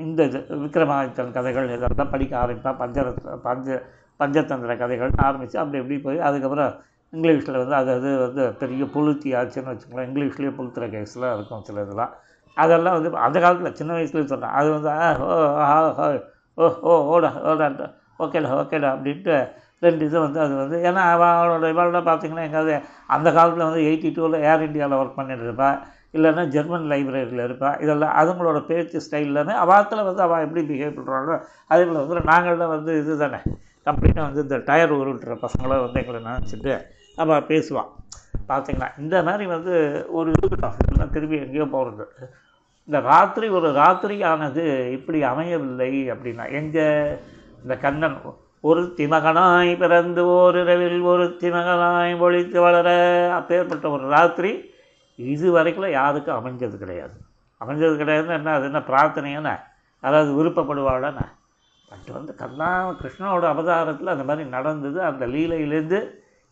[0.04, 3.80] இந்த இது விக்ரமாதித்தன் கதைகள் இதெல்லாம் படிக்க ஆரம்பிப்பேன் பஞ்சரத் பஞ்ச
[4.20, 6.72] பஞ்சதந்திர கதைகள் ஆரம்பித்து அப்படி இப்படி போய் அதுக்கப்புறம்
[7.14, 10.08] இங்கிலீஷில் வந்து அது அது வந்து பெரிய புழுத்தி ஆச்சுன்னு வச்சுக்கோங்களேன்.
[10.10, 12.14] இங்கிலீஷ்லேயே புழுத்துற கேஸ்லாம் இருக்கும் சில இதெல்லாம்.
[12.58, 14.90] அதெல்லாம் வந்து அந்த காலத்தில் சின்ன வயசுலேயே சொன்னேன் அது வந்து
[15.26, 16.08] ஓ ஆ ஹோ
[16.58, 17.88] ஓ ஓ ஓடா ஓடான்ட்டு
[18.20, 19.36] ஓகேடா ஓகேடா அப்படின்ட்டு
[19.82, 21.68] ரெண்டு இது வந்து அது வந்து ஏன்னா அவ- அவளோட
[22.04, 22.76] பார்த்திங்கன்னா எங்காவது
[23.10, 25.78] அந்த காலத்தில் வந்து எயிட்டி டூவில் ஏர் இந்தியாவில் ஒர்க் பண்ணிட்டு இருப்பாள்
[26.14, 31.38] இல்லைன்னா ஜெர்மன் லைப்ரரியில் இருப்பாள் இதெல்லாம் அதுங்களோட பேச்சு ஸ்டைல்லன்னு அவாத்தில் வந்து அவள் எப்படி பிஹேவ் பண்ணுறாங்களோ
[31.72, 33.40] அதே போல் வந்து நாங்கள்லாம் வந்து இது தானே.
[33.88, 36.74] கம்ப்ளீட்டாக வந்து இந்த டயர் உருட்டுற பசங்களாம் வந்து எங்களை நினச்சிட்டு
[37.18, 37.92] அவள் பேசுவான்
[38.50, 39.74] பார்த்தீங்களா இந்த மாதிரி வந்து
[40.18, 42.06] ஒரு இருக்கட்டும் இதெல்லாம் திரும்பி எங்கேயோ போகிறது
[42.88, 44.64] இந்த ராத்திரி ஒரு ராத்திரி ஆனது
[44.98, 46.86] இப்படி அமையவில்லை அப்படின்னா எங்கே
[47.64, 48.18] இந்த கண்ணன்
[48.64, 52.90] ஒரு திமகனாய் பிறந்து ஓரிரவில் ஒரு திமகனாய் ஒழித்து வளர
[53.40, 54.52] அப்பேற்பட்ட ஒரு ராத்திரி
[55.20, 57.16] இது வரைக்கும் யாருக்கும் அமைஞ்சது கிடையாது.
[57.62, 58.54] அமைஞ்சது கிடையாதுன்னு என்ன?
[58.54, 59.52] அது என்ன பிரார்த்தனையான
[60.04, 61.26] அதாவது விருப்பப்படுவாடானே
[61.92, 62.70] பட் வந்து கண்ணா
[63.02, 65.00] கிருஷ்ணனோட அவதாரத்தில் அந்த மாதிரி நடந்தது.
[65.10, 66.00] அந்த லீலையிலேருந்து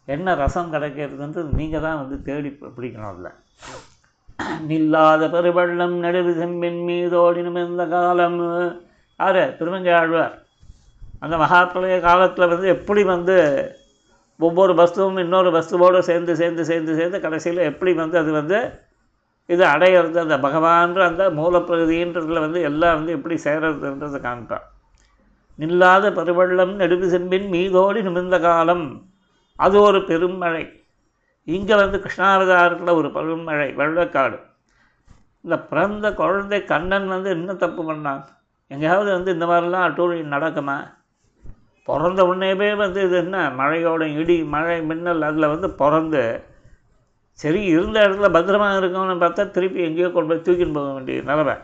[0.08, 3.32] என்ன ரசம் கிடைக்கிறதுன்றது நீங்கள் தான் வந்து தேடி பிடிக்கணும் இல்லை
[4.70, 8.40] நில்லாத பெருவள்ளம் நடுவு செம்பின் மீதோடினும் இந்த காலம்.
[9.20, 10.36] யார் திருமங்கை ஆழ்வார்
[11.20, 13.36] அந்த மகாபிரளய காலத்தில் வந்து எப்படி வந்து
[14.40, 18.58] ஒவ்வொரு வஸ்துவும் இன்னொரு வஸ்துவோடு சேர்ந்து சேர்ந்து சேர்ந்து சேர்ந்து கடைசியில் எப்படி வந்து அது வந்து
[19.50, 24.66] இது அடையிறது அந்த பகவான்ற அந்த மூலப்பிரதின்றதுல வந்து எல்லாம் வந்து எப்படி சேரதுன்றதை காமிப்பார்
[25.60, 28.86] நில்லாத பெருவெள்ளம் நெடுகு செம்பின் மீதோடி நிமிர்ந்த காலம்.
[29.60, 30.64] அது ஒரு பெருமழை.
[31.48, 34.38] இங்கே வந்து கிருஷ்ணாவதாரத்தில் ஒரு பருவமழை வெள்ளக்காடு.
[35.44, 38.24] இந்த பிறந்த குழந்தை கண்ணன் வந்து என்ன தப்பு பண்ணான்?
[38.72, 40.78] எங்கேயாவது வந்து இந்த மாதிரிலாம் அட்டூழி நடக்குமா?
[41.88, 43.38] பிறந்த உடனேவே வந்து இது என்ன?
[43.60, 46.24] மழையோட இடி மழை மின்னல் அதில் வந்து பிறந்து
[47.40, 51.56] சரி இருந்த இடத்துல பத்திரமாக இருக்கணும்னு பார்த்தா திருப்பி எங்கேயோ கொண்டு போய் தூக்கின்னு போக வேண்டிய நிலவை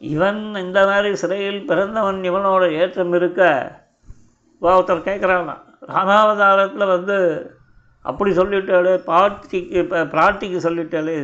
[0.00, 3.40] இவன் இந்த மாதிரி சிறையில் பிறந்தவன் இவனோட ஏற்றம் இருக்க
[4.62, 5.50] ஒருத்தர் கேட்குறான்
[5.88, 7.16] ராமாவதாரத்தில் வந்து
[8.08, 11.16] அப்படி சொல்லிட்டாலே பாட்டிக்கு இப்போ பிராட்டிக்கு சொல்லிட்டாலே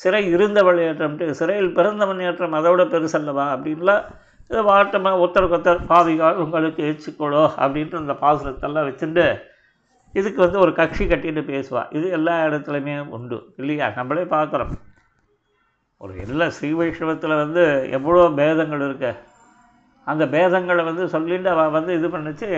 [0.00, 4.04] சிறை இருந்தவள் ஏற்றம்ட்டு சிறையில் பிறந்தவன் ஏற்றம் அதோட பெருசல்லவா அப்படின்லாம்
[4.50, 9.26] இதை வாட்டமாக ஒருத்தருக்கு ஒருத்தர் பாவிகள் உங்களுக்கு ஏச்சுக்கொள்ளோ அப்படின்ட்டு அந்த பாசுரத்தெல்லாம் வச்சுட்டு
[10.14, 11.82] இதுக்கு வந்து ஒரு கட்சி கட்டிட்டு பேசுவா.
[11.96, 13.86] இது எல்லா இடத்துலையுமே உண்டு இல்லையா?
[13.98, 14.72] நம்மளே பார்க்குறோம்
[16.00, 17.62] ஒரு எல்லா ஸ்ரீ வைஷ்ணவத்தில் வந்து
[17.96, 19.12] எவ்வளோ பேதங்கள் இருக்கு.
[20.06, 22.50] அந்த பேதங்களை வந்து சொல்லிட்டு அவள் வந்து இது பண்ணிச்சு.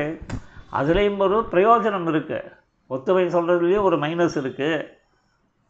[0.80, 2.40] அதுலேயும் ஒரு பிரயோஜனம் இருக்குது
[2.90, 4.84] ஒத்துமை சொல்கிறதுலேயும் ஒரு மைனஸ் இருக்குது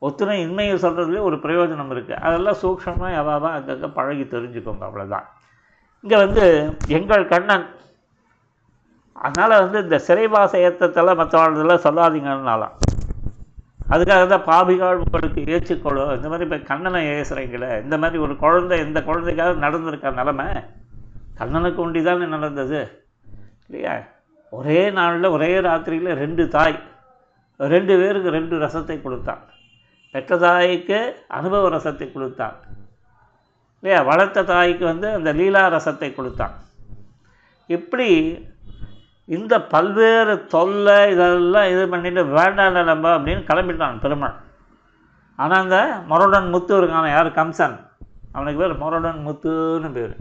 [0.02, 5.26] ஒத்துணை இன்மையை சொல்கிறதுலேயும் ஒரு பிரயோஜனம் இருக்குது அதெல்லாம் சூக்ஷமாக அவாவா அங்கங்கே பழகி தெரிஞ்சுக்கோங்க அவ்வளோதான்
[6.04, 6.44] இங்கே வந்து
[6.96, 7.66] எங்கள் கண்ணன்.
[9.26, 12.74] அதனால் வந்து இந்த சிறைவாச ஏற்றத்தெல்லாம் மற்றவாழ்தெல்லாம் சொல்லாதீங்கன்னாலாம்.
[13.94, 19.00] அதுக்காக தான் பாபிகாள் உங்களுக்கு ஏற்றுக்கொள்ளும் இந்த மாதிரி இப்போ கண்ணனை ஏசுகிறீங்களே இந்த மாதிரி ஒரு குழந்தை இந்த
[19.08, 20.48] குழந்தைக்காக நடந்திருக்க நிலமை
[21.38, 22.80] கண்ணனுக்கு உண்டி தானே நடந்தது?
[23.66, 23.94] இல்லையா?
[24.52, 26.76] ஒரே நாளில் ஒரே ராத்திரியில் ரெண்டு தாய்.
[27.58, 29.38] ரெண்டு பேருக்கு ரெண்டு ரசத்தை கொடுத்தான்.
[30.10, 32.56] பெற்ற தாய்க்கு அனுபவ ரசத்தை கொடுத்தான்.
[33.82, 34.02] இல்லையா?
[34.02, 36.52] வளர்த்த தாய்க்கு வந்து அந்த லீலா ரசத்தை கொடுத்தான்.
[37.66, 38.38] இப்படி
[39.24, 44.34] இந்த பல்வேறு தொல்லை இதெல்லாம் இது பண்ணிட்டு வேண்டாம் நம்ம அப்படின்னு கிளம்பிட்டான் பெருமாள்.
[45.36, 47.26] ஆனால் அந்த மொரடன் முத்து இருக்கான யார்?
[47.26, 47.76] கம்சன்.
[48.32, 50.16] அவனுக்கு பேர் மொரடன் முத்துன்னு பேர்.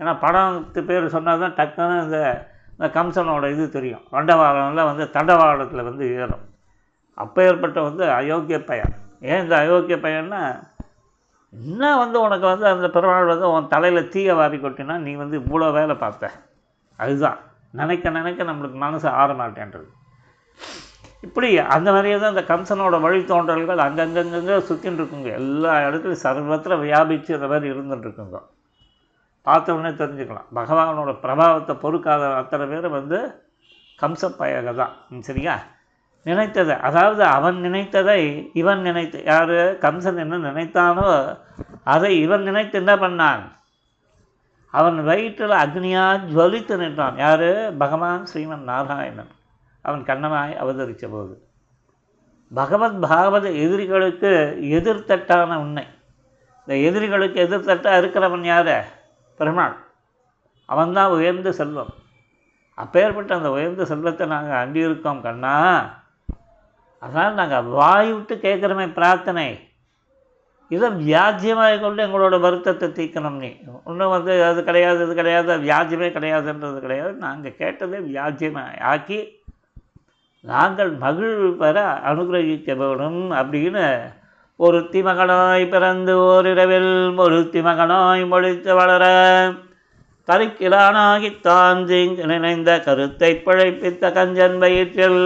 [0.00, 2.48] ஏன்னா படத்து பேர் சொன்னால் தான் டக்குன்னு இந்த
[2.78, 4.04] இந்த கம்சனோட இது தெரியும்.
[4.12, 6.44] வண்டவாளம்லாம் வந்து தண்டவாளத்தில் வந்து ஏறும்.
[7.18, 8.94] அப்போ ஏற்பட்ட வந்து அயோக்கிய பையன்.
[9.20, 10.42] ஏன் இந்த அயோக்கிய பையன்னா
[11.52, 15.72] இன்னும் வந்து உனக்கு வந்து அந்த பெருமாள் வந்து உன் தலையில் தீய வாரி கொட்டினா நீ வந்து இவ்வளோ
[15.72, 16.30] வேலை பார்த்த?
[16.98, 17.38] அதுதான்.
[17.70, 19.88] நினைக்க நினைக்க நம்மளுக்கு மனசு ஆற மாட்டேன்றது
[21.22, 27.46] இப்படி அந்த மாதிரியே தான் இந்த கம்சனோட வழித்தோன்றல்கள் அங்கங்கங்கங்க சுற்றின்னு இருக்குங்க எல்லா இடத்துலையும் சர்வத்திர வியாபித்து இந்த
[27.46, 28.38] மாதிரி இருந்துட்டுருக்குங்க
[29.42, 30.48] பார்த்த உடனே தெரிஞ்சுக்கலாம்.
[30.54, 33.18] பகவானோட பிரபாவத்தை பொறுக்காத அத்தனை பேர் வந்து
[33.98, 34.94] கம்சப்பயக தான்.
[35.10, 35.54] ம், சரியா?
[36.26, 39.58] நினைத்ததை அதாவது அவன் நினைத்ததை இவன் நினைத்து யார்?
[39.84, 41.38] கம்சன் என்ன நினைத்தானோ
[41.84, 43.44] அதை இவன் நினைத்து என்ன பண்ணான்?
[44.70, 47.16] அவன் வயிற்றில் அக்னியாக ஜுவலித்து நின்றான்.
[47.16, 47.76] யார்?
[47.78, 49.32] பகவான் ஸ்ரீமன் நாராயணன்.
[49.82, 51.34] அவன் கண்ணனாய் அவதரித்த போது
[52.52, 54.30] பகவத் பாகவத எதிரிகளுக்கு
[54.78, 55.86] எதிர்த்தட்டான உண்மை
[56.60, 58.74] இந்த எதிரிகளுக்கு எதிர்த்தட்டாக இருக்கிறவன் யார்?
[59.38, 59.76] பெருமாள்
[60.68, 61.92] அவன்தான் உயர்ந்த செல்வம்.
[62.78, 65.54] அப்பேற்பட்ட அந்த உயர்ந்த செல்வத்தை நாங்கள் அண்டியிருக்கோம் கண்ணா.
[67.02, 69.48] அதனால் நாங்கள் வாய் விட்டு கேட்குறோமே பிரார்த்தனை.
[70.70, 73.50] இதை வியாஜ்யமாக கொண்டு எங்களோட வருத்தத்தை தீர்க்கணும் நீ.
[73.84, 77.12] ஒன்றும் வந்து அது கிடையாது இது கிடையாது வியாஜ்யமே கிடையாதுன்றது கிடையாது.
[77.24, 79.20] நாங்கள் கேட்டதே வியாஜ்யமாக ஆக்கி
[80.44, 81.78] நாங்கள் மகிழ்வு பெற
[82.10, 83.84] அனுகிரகிக்க வேணும் அப்படின்னு
[84.60, 89.04] ஒருத்தி மகனாய் பிறந்து ஓரிரவில் ஒருத்தி மகனாய் மொழித்து வளர
[90.28, 95.22] கருக்கிலானாகித்தான் தீங்கு நினைந்த கருத்தை பிழைப்பித்த கஞ்சன் வயிற்றில்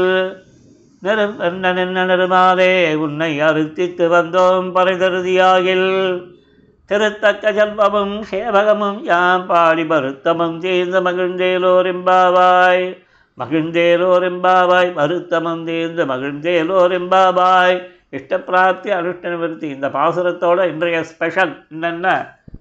[1.02, 5.88] நெரும் என்ன நின்ன நெருமாலே உன்னை அறுத்தித்து வந்தோம் பரிதருதியாகில்.
[6.90, 12.84] திருத்தக்க ஜல்பமும் சேவகமும் யாம் பாடி வருத்தமும் தீர்ந்து மகிழ்ந்தேலோரிம்பாவாய்
[13.38, 17.76] மகிழ்ந்தேலோரிம்பாவாய் வருத்தமும் தீர்ந்து மகிழ்ந்தேலோரிம்பாவாய்
[18.16, 22.08] இஷ்டப்பிராப்தி அனுஷ்ட நிவர்த்தி இந்த பாசுரத்தோட இன்றைய ஸ்பெஷல் என்னென்ன?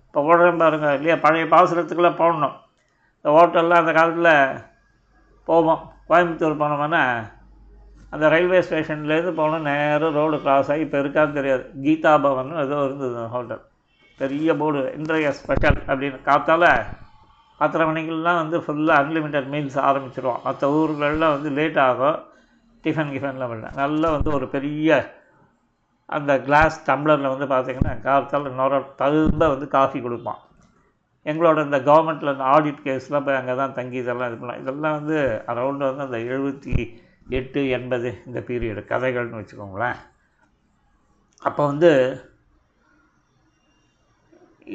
[0.05, 1.15] இப்போ ஓடுறேன் பாருங்க இல்லையா?
[1.25, 2.55] பழைய பாசுரத்துக்குள்ளே போடணும்.
[3.17, 4.61] இந்த ஹோட்டல்லாம் அந்த காலத்தில்
[5.49, 5.81] போவோம்.
[6.09, 7.03] கோயம்புத்தூர் போனோம்னா
[8.13, 11.63] அந்த ரயில்வே ஸ்டேஷன்லேருந்து போனால் நேராக ரோடு கிராஸ் ஆகி இப்போ இருக்கான்னு தெரியாது.
[11.83, 13.61] கீதா பவன் ஏதோ இருந்தது அந்த ஹோட்டல்
[14.19, 16.17] பெரிய போர்டு இன்றைய ஸ்பெஷல் அப்படின்னு.
[16.29, 16.69] காத்தால்
[17.59, 20.43] பத்தரை மணிக்கெல்லாம் வந்து ஃபுல்லாக அன்லிமிட்டட் மீல்ஸ் ஆரம்பிச்சிருவோம்.
[20.47, 22.19] மற்ற ஊர்களெல்லாம் வந்து லேட் ஆகும்.
[22.83, 24.89] டிஃபன் கிஃபன்லாம் பண்ண நல்லா வந்து ஒரு பெரிய
[26.17, 30.41] அந்த கிளாஸ் டம்ளரில் வந்து பார்த்திங்கன்னா காலத்தால் நொர தகுந்த வந்து காஃபி கொடுப்பான்.
[31.25, 34.61] எங்களோட இந்த கவர்மெண்ட்டில் இந்த ஆடிட் கேஸ்லாம் போய் அங்கே தான் தங்கி இதெல்லாம் இது பண்ணலாம்.
[34.63, 35.17] இதெல்லாம் வந்து
[35.51, 36.75] அரௌண்டு வந்து அந்த எழுபத்தி
[37.39, 39.99] எட்டு எண்பது இந்த பீரியடு கதைகள்னு வச்சுக்கோங்களேன்.
[41.47, 41.91] அப்போ வந்து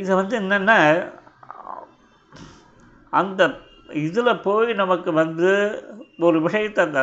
[0.03, 0.79] இதை வந்து என்னென்னா
[3.13, 3.43] அந்த
[4.07, 5.51] இதில் போய் நமக்கு வந்து
[6.29, 7.03] ஒரு விஷயத்தை அந்த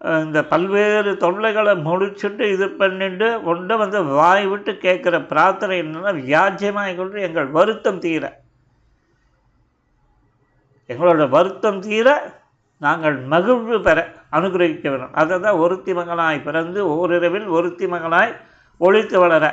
[0.00, 7.24] இந்த பல்வேறு தொல்லைகளை முடிச்சுட்டு இது பண்ணிட்டு ஒன்றை வந்து வாய் விட்டு கேட்குற பிரார்த்தனை என்னென்னா வியாஜ்யமாக கொண்டு
[7.28, 8.24] எங்கள் வருத்தம் தீர.
[10.90, 12.08] எங்களோட வருத்தம் தீர
[12.80, 13.98] நாங்கள் மகிழ்வு பெற
[14.36, 15.16] அனுகிரகிக்க வேண்டும்.
[15.20, 18.32] அதை தான் ஒருத்தி மகனாய் பிறந்து ஓரிரவில் ஒருத்தி மகனாய்
[18.80, 19.44] ஒழித்து வளர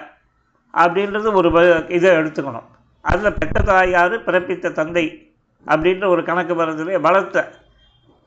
[0.73, 1.49] அப்படின்றது ஒரு
[1.97, 2.67] இதை எடுத்துக்கணும்.
[3.05, 5.05] அதில் பெற்ற தாயார் பிறப்பித்த தந்தை
[5.65, 7.47] அப்படின்ற ஒரு கணக்கு வர்றதுலே வளர்த்த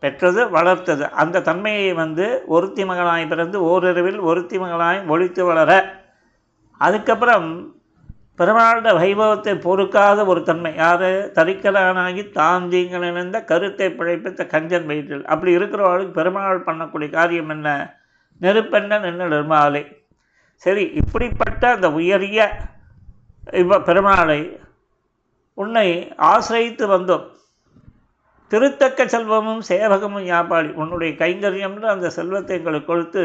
[0.01, 1.03] பெற்றது வளர்த்தது.
[1.11, 6.01] அந்த தன்மையை வந்து ஒருத்தி மகனாய் பிறந்து ஓரிரவில் ஒருத்தி மகனாய் ஒழித்து வளர
[6.79, 7.77] அதுக்கப்புறம்
[8.39, 10.75] பெருமாளுடைய வைபவத்தை பொறுக்காத ஒரு தன்மை.
[10.75, 11.09] யார்?
[11.35, 15.25] தரிக்கலானாகி தாந்தீங்கள் இணைந்த கருத்தை பிழைப்பித்த கஞ்சன் வயிற்றில்.
[15.25, 17.95] அப்படி இருக்கிறவர்களுக்கு பெருமாள் பண்ணக்கூடிய காரியம் என்ன?
[18.41, 19.97] நெருப்பெண்ண நின்று நிர்மாலை
[20.55, 22.51] சரி இப்படிப்பட்ட அந்த உயரிய
[23.53, 24.61] இவ பெருமாளை
[25.55, 27.27] உன்னை ஆசிரியத்து வந்தோம்.
[28.51, 33.25] திருத்தக்க செல்வமும் சேவகமும் யாப்பாளி உன்னுடைய கைங்கரியம்னு அந்த செல்வத்தை எங்களுக்கு கொடுத்து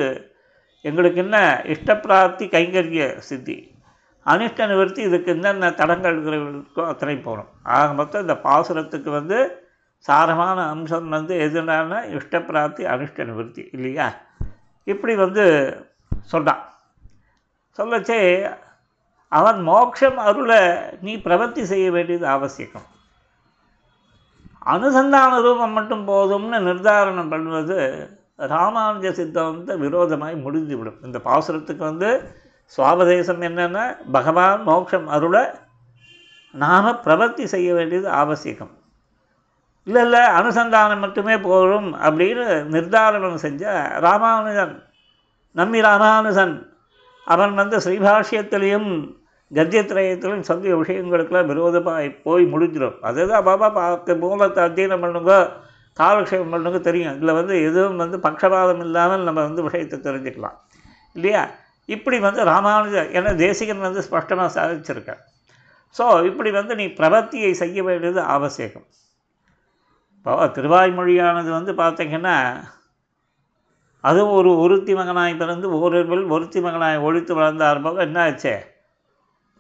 [0.88, 1.38] எங்களுக்கு என்ன
[1.74, 3.56] இஷ்டப்பிராப்தி கைங்கரிய சித்தி?
[4.26, 6.18] அனிஷ்ட நிவர்த்தி இதுக்கு என்னென்ன தடங்கள்
[6.92, 9.40] அத்தனை போகணும் ஆக மொத்தம் இந்த பாசுரத்துக்கு வந்து
[10.08, 14.08] சாரமான அம்சம் வந்து எதுனான இஷ்டப்பிராப்தி அனிஷ்ட நிவர்த்தி இல்லையா?
[14.88, 15.46] இப்படி வந்து
[16.32, 16.64] சொல்கிறான்
[17.78, 18.20] சொல்லச்சே
[19.32, 20.62] அவன் மோட்சம் அருளை
[21.02, 22.88] நீ பிரவர்த்தி செய்ய வேண்டியது அவசியம்.
[24.66, 27.78] அனுசந்தான ரூபம் மட்டும் போதும்னு நிர்தாரணம் பண்ணுவது
[28.38, 31.00] ராமானுஜ சித்தாந்த விரோதமாய் முடிந்துவிடும்.
[31.04, 32.10] இந்த பாசுரத்துக்கு வந்து
[32.78, 35.44] சுவாபதேசம் என்னென்னா பகவான் மோட்சம் அருளை
[36.52, 38.72] நாம் பிரவர்த்தி செய்ய வேண்டியது அவசியம்
[39.88, 43.64] இல்லை இல்லை அனுசந்தானம் மட்டுமே போகும் அப்படின்னு நிர்தாரணம் செஞ்ச
[44.00, 44.76] ராமானுஜன்
[45.56, 46.56] நம்மி ராமானுஜன்
[47.26, 48.90] அவன் வந்து ஸ்ரீபாஷ்யத்திலையும்
[49.58, 52.98] கத்தியத்திரயத்திலும் சந்திய விஷயங்களுக்கெல்லாம் விரோதமாக போய் முடிஞ்சிடும்.
[53.08, 55.34] அதுதான் பாபா பார்த்து மூலத்தை அத்தியனம் பண்ணுங்க
[55.98, 57.16] காலக்ஷேபம் பண்ணுங்க தெரியும்.
[57.18, 60.58] இதில் வந்து எதுவும் வந்து பக்ஷபாதம் இல்லாமல் நம்ம வந்து விஷயத்தை தெரிஞ்சுக்கலாம்.
[61.16, 61.44] இல்லையா?
[61.90, 65.14] இப்படி வந்து ராமானுஜர் ஏன்னா தேசிகன் வந்து ஸ்பஷ்டமாக சாதிச்சிருக்க
[65.96, 68.86] ஸோ இப்படி வந்து நீ பிரபத்தியை செய்ய வேண்டியது அவசியம்.
[70.18, 72.36] இப்போ திருவாய்மொழியானது வந்து பார்த்திங்கன்னா
[74.04, 78.54] அதுவும் ஒரு ஒருத்தி மகனாய் பிறந்து ஓரில் ஒருத்தி மகனாய் ஒழித்து வளர்ந்தார் போக என்ன ஆச்சு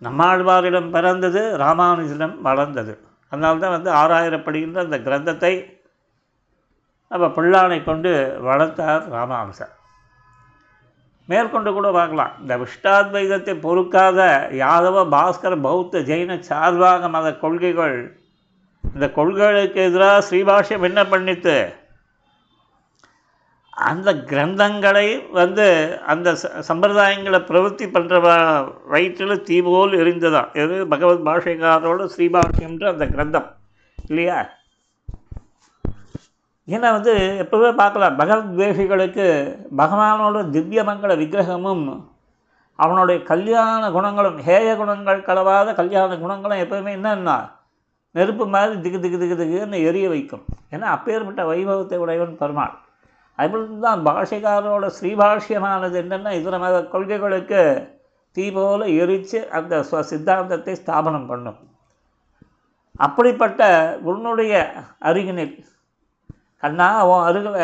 [0.05, 2.93] நம்மாழ்வாரிடம் பிறந்தது ராமானுஜிடம் வளர்ந்தது.
[3.31, 5.53] அதனால தான் வந்து ஆறாயிரப்படுகின்ற அந்த கிரந்தத்தை
[7.11, 8.11] நம்ம பிள்ளானை கொண்டு
[8.49, 9.73] வளர்த்தார் ராமானுசர்
[11.29, 12.33] மேற்கொண்டு கூட பார்க்கலாம்.
[12.41, 14.19] இந்த விஷ்டாத்வைதத்தை பொறுக்காத
[14.63, 17.97] யாதவ பாஸ்கர பௌத்த ஜெயின சார்பாக மத கொள்கைகள்
[18.83, 21.55] இந்த கொள்கைகளுக்கு எதிராக ஸ்ரீபாஷ்யம் என்ன பண்ணித்து
[23.75, 26.31] அந்த கிரந்தங்களை வந்து அந்த
[26.67, 28.21] சம்பிரதாயங்களை பிரவர்த்தி பண்ணுற
[28.85, 30.87] வயிற்றில் தீ போல் எரிந்ததான் எது?
[30.87, 33.49] பகவத் பாஷைக்காரோட ஸ்ரீபாஷ்யம்ன்ற அந்த கிரந்தம்
[34.07, 34.49] இல்லையா?
[36.67, 37.13] ஏன்னா வந்து
[37.49, 42.11] எப்போவே பார்க்கலாம் பகவத் தேசிகளுக்கு பகவானோட திவ்யமங்கள விக்கிரகமும்
[42.75, 47.51] அவனுடைய கல்யாண குணங்களும் ஹேய குணங்கள் கலவாத கல்யாண குணங்களும் எப்போவுமே என்னன்னா
[48.11, 50.45] நெருப்பு மாதிரி திக்கு திக்கு திக்கு திக்குன்னு எரிய வைக்கும்.
[50.71, 52.79] ஏன்னா அப்பேற்பட்ட வைபவத்தை உடையவன் பெருமாள்.
[53.39, 57.61] அதுபோல் தான் பாஷைக்காரோட ஸ்ரீபாஷ்யமானது என்னென்னா இதர மத கொள்கைகளுக்கு
[58.37, 61.59] தீ போல எரித்து அந்த ஸ்வ சித்தாந்தத்தை ஸ்தாபனம் பண்ணும்.
[63.05, 63.61] அப்படிப்பட்ட
[64.09, 64.53] உன்னுடைய
[65.09, 65.55] அருகினில்
[66.63, 67.61] கண்ணா உன் அருகில்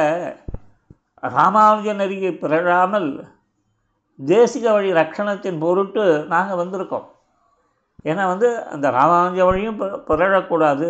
[1.36, 3.10] ராமானுஜன் அருகே பிறழாமல்
[4.20, 6.04] தேசிக வழி ரட்சணத்தின் பொருட்டு
[6.34, 7.08] நாங்கள் வந்திருக்கோம்.
[8.10, 10.90] ஏன்னா வந்து அந்த ராமானுஜ வழியும் பிறழக்கூடாது.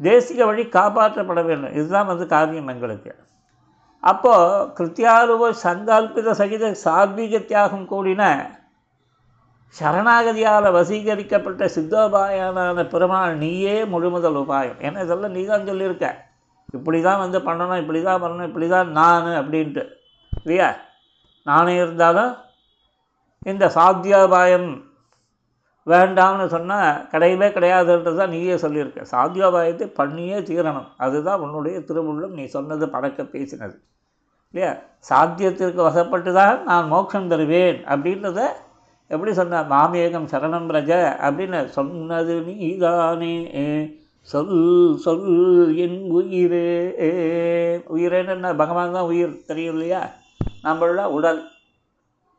[0.00, 1.76] தேசிக வழி காப்பாற்றப்பட வேண்டும்.
[1.78, 3.12] இதுதான் வந்து காரியம் எங்களுக்கு.
[4.10, 8.22] அப்போது கிருத்தியாலுவ சங்கல்பித சகித சாத்வீக தியாகம் கூடின
[9.74, 14.78] சரணாகதியால் வசீகரிக்கப்பட்ட சித்தோபாயனான பெருமாள் நீயே முழுமுதல் உபாயம்.
[14.86, 16.06] ஏன்னா இதெல்லாம் நீ தான் சொல்லியிருக்க.
[16.76, 19.84] இப்படி தான் வந்து பண்ணணும் இப்படி தான் பண்ணணும் இப்படி தான் நான் அப்படின்ட்டு.
[20.32, 20.68] இல்லையா?
[21.46, 22.32] நானே இருந்தாலும்
[23.52, 24.68] இந்த சாத்தியோபாயம்
[25.86, 29.02] வேண்டாம்னு சொன்னால் கிடையவே கிடையாதுன்றது தான் நீயே சொல்லியிருக்க.
[29.14, 30.88] சாத்தியோபாயத்தை பண்ணியே தீரணும்.
[31.04, 33.76] அதுதான் உன்னுடைய திருவுள்ளம் நீ சொன்னது பழக்க பேசினது.
[34.50, 34.74] இல்லையா?
[35.08, 37.84] சாத்தியத்திற்கு வசப்பட்டு தான் நான் மோட்சம் தருவேன்.
[37.84, 38.40] அப்படின்றத
[39.08, 40.92] எப்படி சொன்ன மாமேகம் சரணம் ரஜ
[41.26, 43.34] அப்படின்னு சொன்னது நீதானே.
[44.22, 46.68] சொல் சொல் என் உயிரே.
[47.94, 48.54] உயிரேன்னு என்ன?
[48.54, 50.10] பகவான் தான் உயிர் தெரியும் இல்லையா?
[50.64, 51.42] நம்மள உடல்.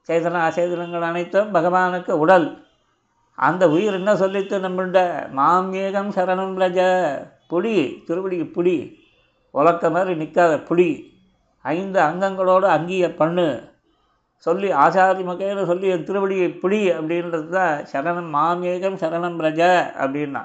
[0.08, 2.66] சேதன அசேதனங்கள் அனைத்தும் பகவானுக்கு உடல்.
[3.36, 5.00] அந்த உயிர் என்ன சொல்லித்து நம்மள்ட?
[5.36, 6.80] மாமேகம் சரணம் ரஜ.
[7.50, 8.96] புடி திருவடிக்கு புடி
[9.52, 11.16] உலக்க மாதிரி நிற்காத புடி
[11.68, 13.76] ஐந்து அங்கங்களோடு அங்கீய பண்ணு.
[14.38, 19.62] சொல்லி ஆசாதி மகையில் சொல்லி என் திருவடியை பிடி அப்படின்றது தான் சரணம் மாமேகம் சரணம் ரஜ
[19.98, 20.44] அப்படின்னா.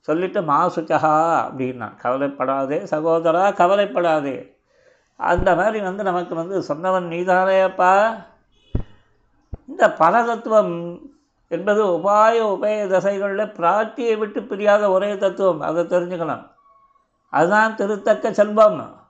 [0.00, 1.14] சொல்லிட்டு மா சுச்சகா
[1.50, 1.96] அப்படின்னா.
[1.96, 4.56] கவலைப்படாதே சகோதரா கவலைப்படாதே.
[5.16, 7.94] அந்த மாதிரி வந்து நமக்கு வந்து சொன்னவன் நீதானேப்பா
[9.68, 10.98] இந்த பலதத்துவம்
[11.48, 15.60] என்பது உபாய உபய தசைகளில் பிராட்டியை விட்டு பிரியாத ஒரே தத்துவம்.
[15.60, 16.44] அதை தெரிஞ்சுக்கணும்.
[17.30, 19.05] அதுதான் திருத்தக்க செல்வம்.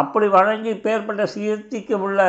[0.00, 2.20] அப்படி வழங்கி பேர்பட்ட சீர்த்திக்கு உள்ள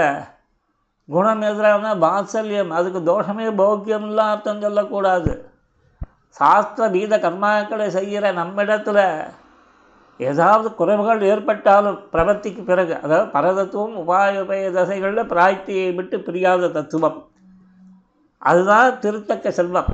[1.06, 2.70] குணம் எதிரான வாத்சல்யம்.
[2.70, 5.34] அதுக்கு தோஷமே போக்கியம்லாம் அர்த்தம் சொல்லக்கூடாது.
[6.30, 9.04] சாஸ்திர வீத கர்மாக்களை செய்கிற நம்மிடத்தில்
[10.18, 17.18] ஏதாவது குறைவுகள் ஏற்பட்டாலும் பிரவர்த்திக்கு பிறகு அதாவது பரதத்துவம் உபாய உபய தசைகளில் பிராய்த்தியை விட்டு பிரியாத தத்துவம்.
[18.38, 19.90] அதுதான் திருத்தக்க செல்வம்.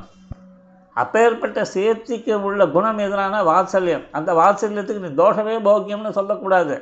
[0.96, 4.04] அப்பேற்பட்ட சேர்த்திக்கு உள்ள குணம் எதிரான வாத்சல்யம்.
[4.12, 6.76] அந்த வாத்சல்யத்துக்கு நீ தோஷமே போக்கியம்னு சொல்லக்கூடாது.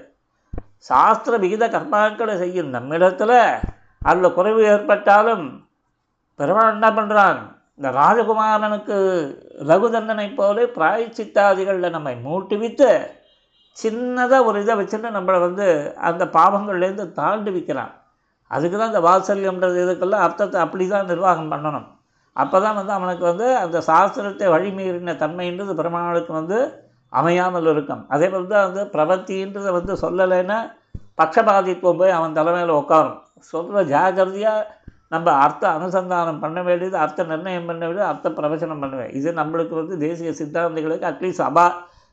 [0.85, 3.39] சாஸ்திர விகித கர்மாக்களை செய்யும் நம்மிடத்தில்
[4.03, 5.45] அதில் குறைவு ஏற்பட்டாலும்
[6.39, 7.41] பெருமான் என்ன பண்ணுறான்
[7.79, 8.97] இந்த ராஜகுமாரனுக்கு
[9.71, 12.91] ரகுதண்டனை போல பிராயச்சித்தாதிகளில் நம்மை மூட்டுவித்து
[13.77, 15.67] சின்னதாக ஒரு இதை வச்சுட்டு நம்மளை வந்து
[16.09, 17.93] அந்த பாவங்கள்லேருந்து தாண்டி வைக்கிறான்.
[18.51, 21.87] அதுக்கு தான் இந்த வாத்சல்யம்ன்றது இதுக்கெல்லாம் அர்த்தத்தை அப்படி தான் நிர்வாகம் பண்ணணும்.
[22.37, 26.59] அப்போ தான் வந்து அவனுக்கு வந்து அந்த சாஸ்திரத்தை வழிமீறின தன்மைன்றது பெருமாளுக்கு வந்து
[27.21, 28.03] அமையாமல் இருக்கும்.
[28.15, 30.59] அதே மாதிரி தான் வந்து பிரவர்த்தின்றதை வந்து சொல்லலைன்னா
[31.21, 33.19] பட்சபாதித்துவம் போய் அவன் தலைமையில் உட்காரும்
[33.53, 34.69] சொல்கிற ஜாகிரதையாக
[35.15, 39.19] நம்ம அர்த்த அனுசந்தானம் பண்ண வேண்டியது அர்த்த நிர்ணயம் பண்ண வேண்டியது அர்த்த பிரவச்சனம் பண்ண வேண்டியது.
[39.21, 41.67] இது நம்மளுக்கு வந்து தேசிய சித்தாந்தங்களுக்கு அட்லீஸ்ட் அபா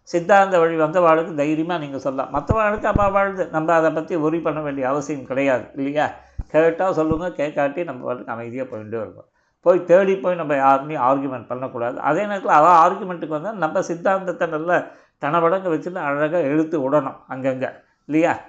[0.10, 2.32] சித்தாந்த வழி வந்தவாளுக்கு தைரியமாக நீங்கள் சொல்லலாம்.
[2.36, 6.08] மற்றவாளுக்கு அப்பா வாழ்ந்து நம்ம அதை பற்றி உரி பண்ண வேண்டிய அவசியம் கிடையாது இல்லையா?
[6.54, 9.30] கேட்டால் சொல்லுங்கள் கேட்காட்டி நம்ம வாழ்க்கை அமைதியாக போயிட்டே இருக்கும்
[9.62, 12.00] போய் தேடி போய் நம்ம யாருமே ஆர்குமெண்ட் பண்ணக்கூடாது.
[12.00, 14.88] அதே நேரத்தில் அதான் ஆர்குமெண்ட்டுக்கு வந்தால் நம்ம சித்தாந்தத்தை நல்ல
[15.22, 17.68] தனவடங்க வச்சுட்டு அழகாக எழுத்து விடணும் அங்கங்கே.
[18.06, 18.40] இல்லையா?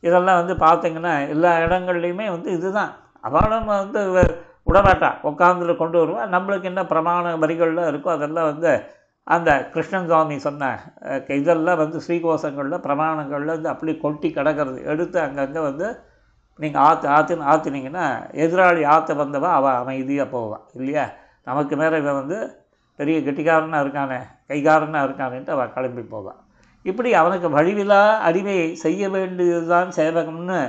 [0.00, 2.94] இதெல்லாம் வந்து பார்த்திங்கன்னா எல்லா இடங்கள்லையுமே வந்து இதுதான்.
[3.20, 4.44] அவளும் வந்து வ-
[5.22, 8.82] உட்காந்துட்டு கொண்டு வருவான் நம்மளுக்கு என்ன பிரமாண வரிகள்லாம் இருக்கோ அதெல்லாம் வந்து
[9.24, 10.78] அந்த கிருஷ்ணன் சுவாமி சொன்ன
[11.28, 14.84] இதெல்லாம் வந்து ஸ்ரீகோஷங்களில் பிரமாணங்களில் வந்து அப்படி கொட்டி கிடக்கிறது.
[14.84, 16.00] எடுத்து அங்கங்கே வந்து
[16.58, 18.04] நீங்கள் ஆற்று ஆற்றுன்னு ஆற்றுனீங்கன்னா
[18.44, 21.04] எதிராளி ஆற்ற வந்தவன் அவள் அமைதியாக போவான் இல்லையா?
[21.44, 22.38] நமக்கு மேலே இவன் வந்து
[22.98, 26.38] பெரிய கெட்டிக்காரனாக இருக்கானே கைகாரனாக இருக்கானேன்ட்டு அவன் கிளம்பி போவான்.
[26.84, 30.60] இப்படி அவனுக்கு வழிவிலா அடிமை செய்ய வேண்டியதுதான் சேவகம்னு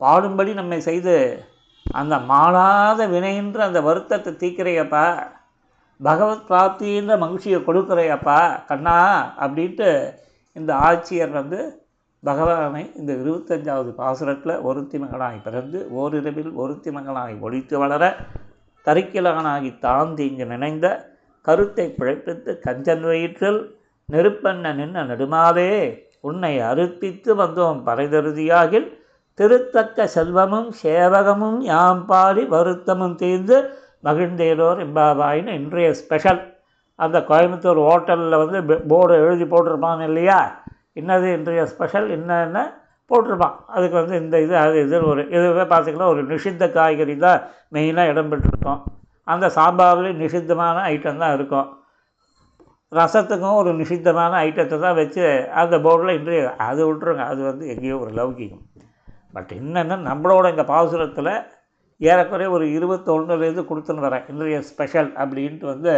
[0.00, 1.16] பாடும்படி நம்மை செய்து
[1.86, 5.06] அந்த மாளாத வினைன்ற அந்த வருத்தத்தை தீக்கிறையப்பா
[6.00, 8.98] பகவத் பிராப்தின்ற மகிழ்ச்சியை கொடுக்குறையப்பா கண்ணா
[9.40, 9.90] அப்படின்ட்டு
[10.56, 11.58] இந்த ஆட்சியர் வந்து
[12.24, 18.04] பகவானை இந்த இருபத்தஞ்சாவது பாசுரத்தில் ஒருத்தி மகனாய் பிறந்து ஓரிரவில் ஒருத்தி மகனாய் ஒழித்து வளர
[18.86, 20.86] தரிக்கிலகனாகி தாந்தி இங்கு நினைந்த
[21.46, 23.60] கருத்தை பிழைப்பித்து கஞ்சன் வயிற்றில்
[24.08, 25.70] நெருப்பண்ண நின்ன நெடுமாதே
[26.22, 28.88] உன்னை அறுத்தித்து வந்தோம் பறைதருதியாகில்
[29.38, 33.56] திருத்தக்க செல்வமும் சேவகமும் யாம் பாடி வருத்தமும் தீர்ந்து
[34.02, 36.40] மகிழ்ந்தேலோர் எம்பாபாயின்னு இன்றைய ஸ்பெஷல்
[36.98, 38.58] அந்த கோயம்புத்தூர் ஹோட்டலில் வந்து
[38.88, 40.40] போர்டு எழுதி போட்டிருப்பான் இல்லையா?
[40.96, 42.58] என்னது இன்றைய ஸ்பெஷல் என்னென்ன
[43.10, 43.56] போட்டிருப்பான்?
[43.74, 47.40] அதுக்கு வந்து இந்த இது அது இது ஒரு இதுவே பார்த்திங்கன்னா ஒரு நிஷித்த காய்கறி தான்
[47.74, 48.82] மெயினாக இடம் பெற்றிருக்கும்.
[49.32, 51.68] அந்த சாம்பார்லேயும் நிஷித்தமான ஐட்டம் தான் இருக்கும்.
[52.92, 55.22] ரசத்துக்கும் ஒரு நிஷித்தமான ஐட்டத்தை தான் வச்சு
[55.60, 58.64] அந்த போர்டில் இன்றைய அது விட்ருங்க அது வந்து எங்கேயோ ஒரு லௌகிகம்.
[59.36, 61.32] பட் என்னென்னா நம்மளோட இங்கே பாசுரத்தில்
[62.00, 64.24] ஏறக்குறைய ஒரு இருபத்தொன்னுலேருந்து கொடுத்துன்னு வரேன்.
[64.32, 65.94] இன்றைய ஸ்பெஷல் அப்படின்ட்டு வந்து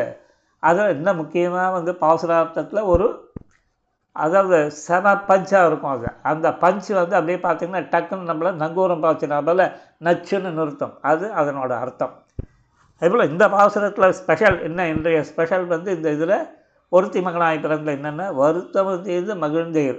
[0.62, 3.06] அதில் இன்னும் முக்கியமாக வந்து பாசுரார்த்தத்தில் ஒரு
[4.24, 6.08] அதாவது செம பஞ்சாக இருக்கும் அது.
[6.30, 9.62] அந்த பஞ்சு வந்து அப்படியே பார்த்திங்கன்னா டக்குன்னு நம்மளை நங்கூரம் பாய்ச்சினாமல்
[10.06, 10.94] நச்சுன்னு நிறுத்தும்.
[11.10, 12.14] அது அதனோட அர்த்தம்.
[13.02, 14.86] அதேபோல் இந்த பாசுரத்தில் ஸ்பெஷல் என்ன?
[14.94, 16.36] இன்றைய ஸ்பெஷல் வந்து இந்த இதில்
[16.92, 18.26] ஒருத்தி மகனாய் பிறந்த என்னென்ன?
[18.40, 19.98] வருத்தம் செய்து மகிழ்ந்தேர்.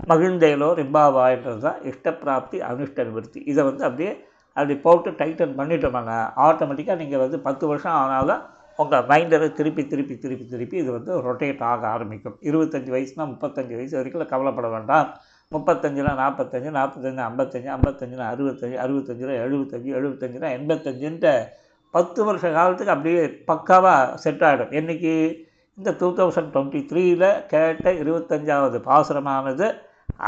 [0.00, 3.40] மகிழ்ந்தேலோ ரிம்பாவான்றது தான் இஷ்டப்பிராப்தி அனுஷ்ட நிவர்த்தி.
[3.50, 4.12] இதை வந்து அப்படியே
[4.56, 8.42] அப்படி போட்டு டைட்டன் பண்ணிட்டோம்னா ஆட்டோமேட்டிக்காக நீங்கள் வந்து பத்து வருஷம் ஆனாலும்
[8.78, 12.36] உங்கள் மைண்டில் திருப்பி திருப்பி திருப்பி திருப்பி இது வந்து ரொட்டேட் ஆக ஆரம்பிக்கும்.
[12.48, 15.08] இருபத்தஞ்சி வயசுனால் முப்பத்தஞ்சு வயசு வரைக்கும் கவலைப்பட வேண்டாம்.
[15.52, 21.32] முப்பத்தஞ்சுனா நாற்பத்தஞ்சு நாற்பத்தஞ்சு ஐம்பத்தஞ்சு ஐம்பத்தஞ்சுனா அறுபத்தஞ்சு அறுபத்தஞ்சுனா எழுபத்தஞ்சு எழுபத்தஞ்சுனா எண்பத்தஞ்சுன்ற
[21.94, 25.12] பத்து வருஷ காலத்துக்கு அப்படியே பக்காவாக செட் ஆகிடும் என்றைக்கு
[25.78, 29.68] இந்த டூ தௌசண்ட் டுவெண்ட்டி த்ரீயில் கேட்ட இருபத்தஞ்சாவது பாசுரமானது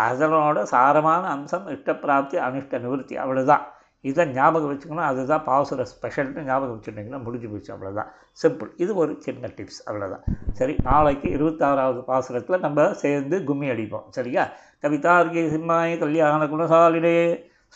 [0.05, 3.65] அதனோட சாரமான அம்சம் இஷ்டப்பிராப்தி அனிஷ்ட நிவர்த்தி அவ்வளோதான்
[4.11, 5.09] இதை ஞாபகம் வச்சுக்கணும்.
[5.11, 7.75] அதுதான் பாசுர ஸ்பெஷல்னு ஞாபகம் வச்சுட்டிங்கன்னா முடிஞ்சு போச்சு.
[7.75, 8.11] அவ்வளோதான்
[8.43, 14.09] சிம்பிள் இது ஒரு சின்ன டிப்ஸ் அவ்வளோதான் சரி நாளைக்கு இருபத்தாறாவது பாசுரத்தில் நம்ம சேர்ந்து கும்மி அடிப்போம்.
[14.11, 14.45] சரியா?
[14.83, 17.19] கவிதார்கி சிம்மாய கல்யாண குணசாலினே.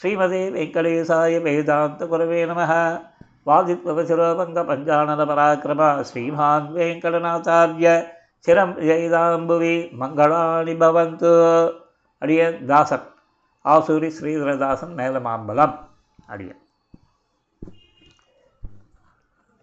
[0.02, 2.62] ஸ்ரீமதே வெங்கடேசாய வேதாந்த குரவே நம
[3.46, 6.00] வாதித்வசிரோபங்க பஞ்சானன பராக்கிரம.
[6.00, 7.88] ஸ்ரீமான் வெங்கடநாச்சாரிய.
[8.46, 11.32] சிரம் ஜெயதாம்புவி மங்களாணி பவந்து.
[12.18, 13.06] அடியன் தாசன்.
[13.64, 15.74] ஆசூரி ஸ்ரீதரதாசன் மேலமாம்பலம்.
[16.30, 16.60] அடியன்